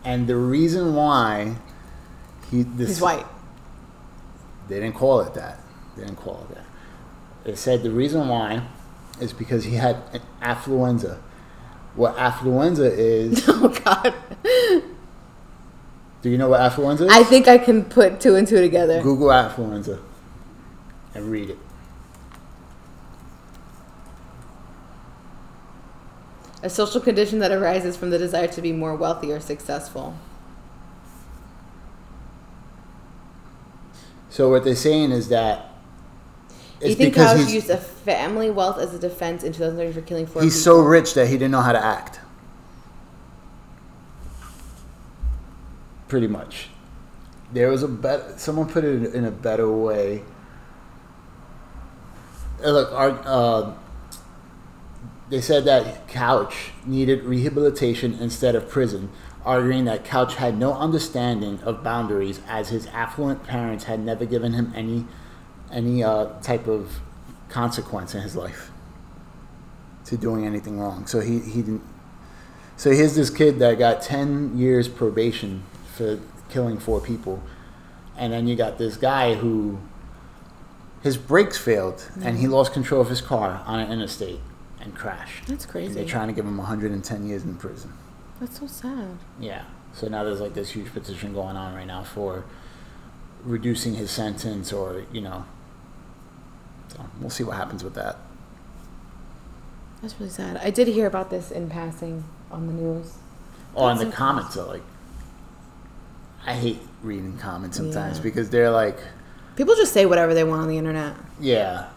[0.04, 1.56] And the reason why
[2.50, 3.26] he this He's white.
[4.68, 5.58] They didn't call it that.
[5.96, 6.64] They didn't call it that.
[7.48, 8.62] They said the reason why
[9.22, 11.16] is because he had an affluenza.
[11.94, 13.42] What affluenza is?
[13.48, 14.14] Oh God.
[16.20, 17.08] do you know what affluenza is?
[17.10, 19.00] I think I can put two and two together.
[19.00, 19.98] Google affluenza
[21.14, 21.58] and read it.
[26.62, 30.14] A social condition that arises from the desire to be more wealthy or successful.
[34.28, 35.67] So what they're saying is that
[36.80, 40.26] it's Ethan because Couch used a family wealth as a defense in 2013 for killing
[40.26, 40.78] four he's people.
[40.78, 42.20] so rich that he didn't know how to act.
[46.08, 46.68] Pretty much.
[47.52, 48.34] There was a better.
[48.38, 50.22] Someone put it in a better way.
[52.64, 53.74] Uh, Look, our, uh,
[55.30, 59.10] they said that Couch needed rehabilitation instead of prison,
[59.44, 64.52] arguing that Couch had no understanding of boundaries, as his affluent parents had never given
[64.54, 65.06] him any
[65.72, 67.00] any uh, type of
[67.48, 68.70] consequence in his life
[70.06, 71.06] to doing anything wrong.
[71.06, 71.82] So he, he didn't.
[72.76, 75.64] So here's this kid that got 10 years probation
[75.94, 77.42] for killing four people.
[78.16, 79.78] And then you got this guy who
[81.02, 84.40] his brakes failed and he lost control of his car on an interstate
[84.80, 85.46] and crashed.
[85.46, 85.94] That's And crazy.
[85.94, 87.92] they're trying to give him 110 years in prison.
[88.40, 89.18] That's so sad.
[89.40, 89.64] Yeah.
[89.92, 92.44] So now there's like this huge petition going on right now for
[93.44, 95.44] reducing his sentence or, you know.
[96.98, 98.16] So we'll see what happens with that.
[100.02, 100.58] That's really sad.
[100.58, 103.14] I did hear about this in passing on the news.
[103.74, 104.82] Oh, and the comments are like,
[106.46, 108.22] I hate reading comments sometimes Yeah.
[108.22, 108.98] because they're like,
[109.56, 111.14] People just say whatever they want on the internet.
[111.40, 111.88] yeah.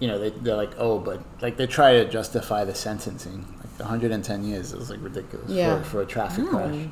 [0.00, 3.46] You know, they, they're like, oh, but like they try to justify the sentencing.
[3.58, 5.78] Like 110 years is like ridiculous Yeah.
[5.82, 6.86] for, for a traffic crash.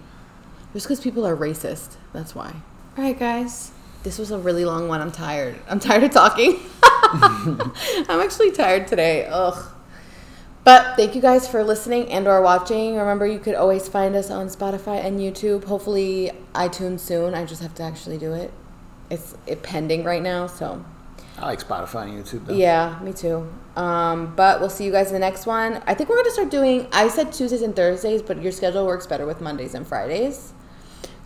[0.73, 1.97] Just because people are racist.
[2.13, 2.55] That's why.
[2.97, 3.73] All right, guys.
[4.03, 5.01] This was a really long one.
[5.01, 5.57] I'm tired.
[5.69, 6.59] I'm tired of talking.
[6.83, 9.27] I'm actually tired today.
[9.27, 9.73] Ugh.
[10.65, 12.97] But thank you guys for listening and or watching.
[12.97, 15.65] Remember, you could always find us on Spotify and YouTube.
[15.65, 17.35] Hopefully, iTunes soon.
[17.35, 18.53] I just have to actually do it.
[19.11, 20.85] It's it pending right now, so
[21.39, 22.55] I like Spotify and YouTube though.
[22.55, 23.51] yeah, me too.
[23.75, 25.83] Um, but we'll see you guys in the next one.
[25.87, 26.87] I think we're gonna start doing.
[26.93, 30.53] I said Tuesdays and Thursdays, but your schedule works better with Mondays and Fridays.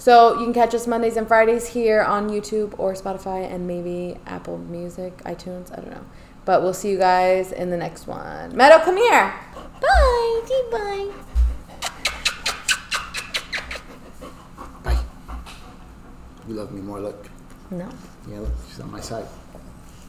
[0.05, 4.18] So you can catch us Mondays and Fridays here on YouTube or Spotify and maybe
[4.26, 5.72] Apple Music, iTunes.
[5.72, 6.05] I don't know.
[6.44, 8.55] But we'll see you guys in the next one.
[8.55, 9.32] Meadow, come here.
[9.80, 10.42] Bye.
[10.46, 11.11] Say bye.
[14.82, 14.98] Bye.
[16.48, 17.30] You love me more, look.
[17.70, 17.88] No.
[18.28, 19.24] Yeah, look, she's on my side.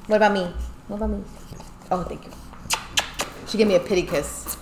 [0.08, 0.52] What about me?
[0.90, 1.24] What about me?
[1.90, 2.32] Oh, thank you.
[3.48, 4.58] She gave me a pity kiss.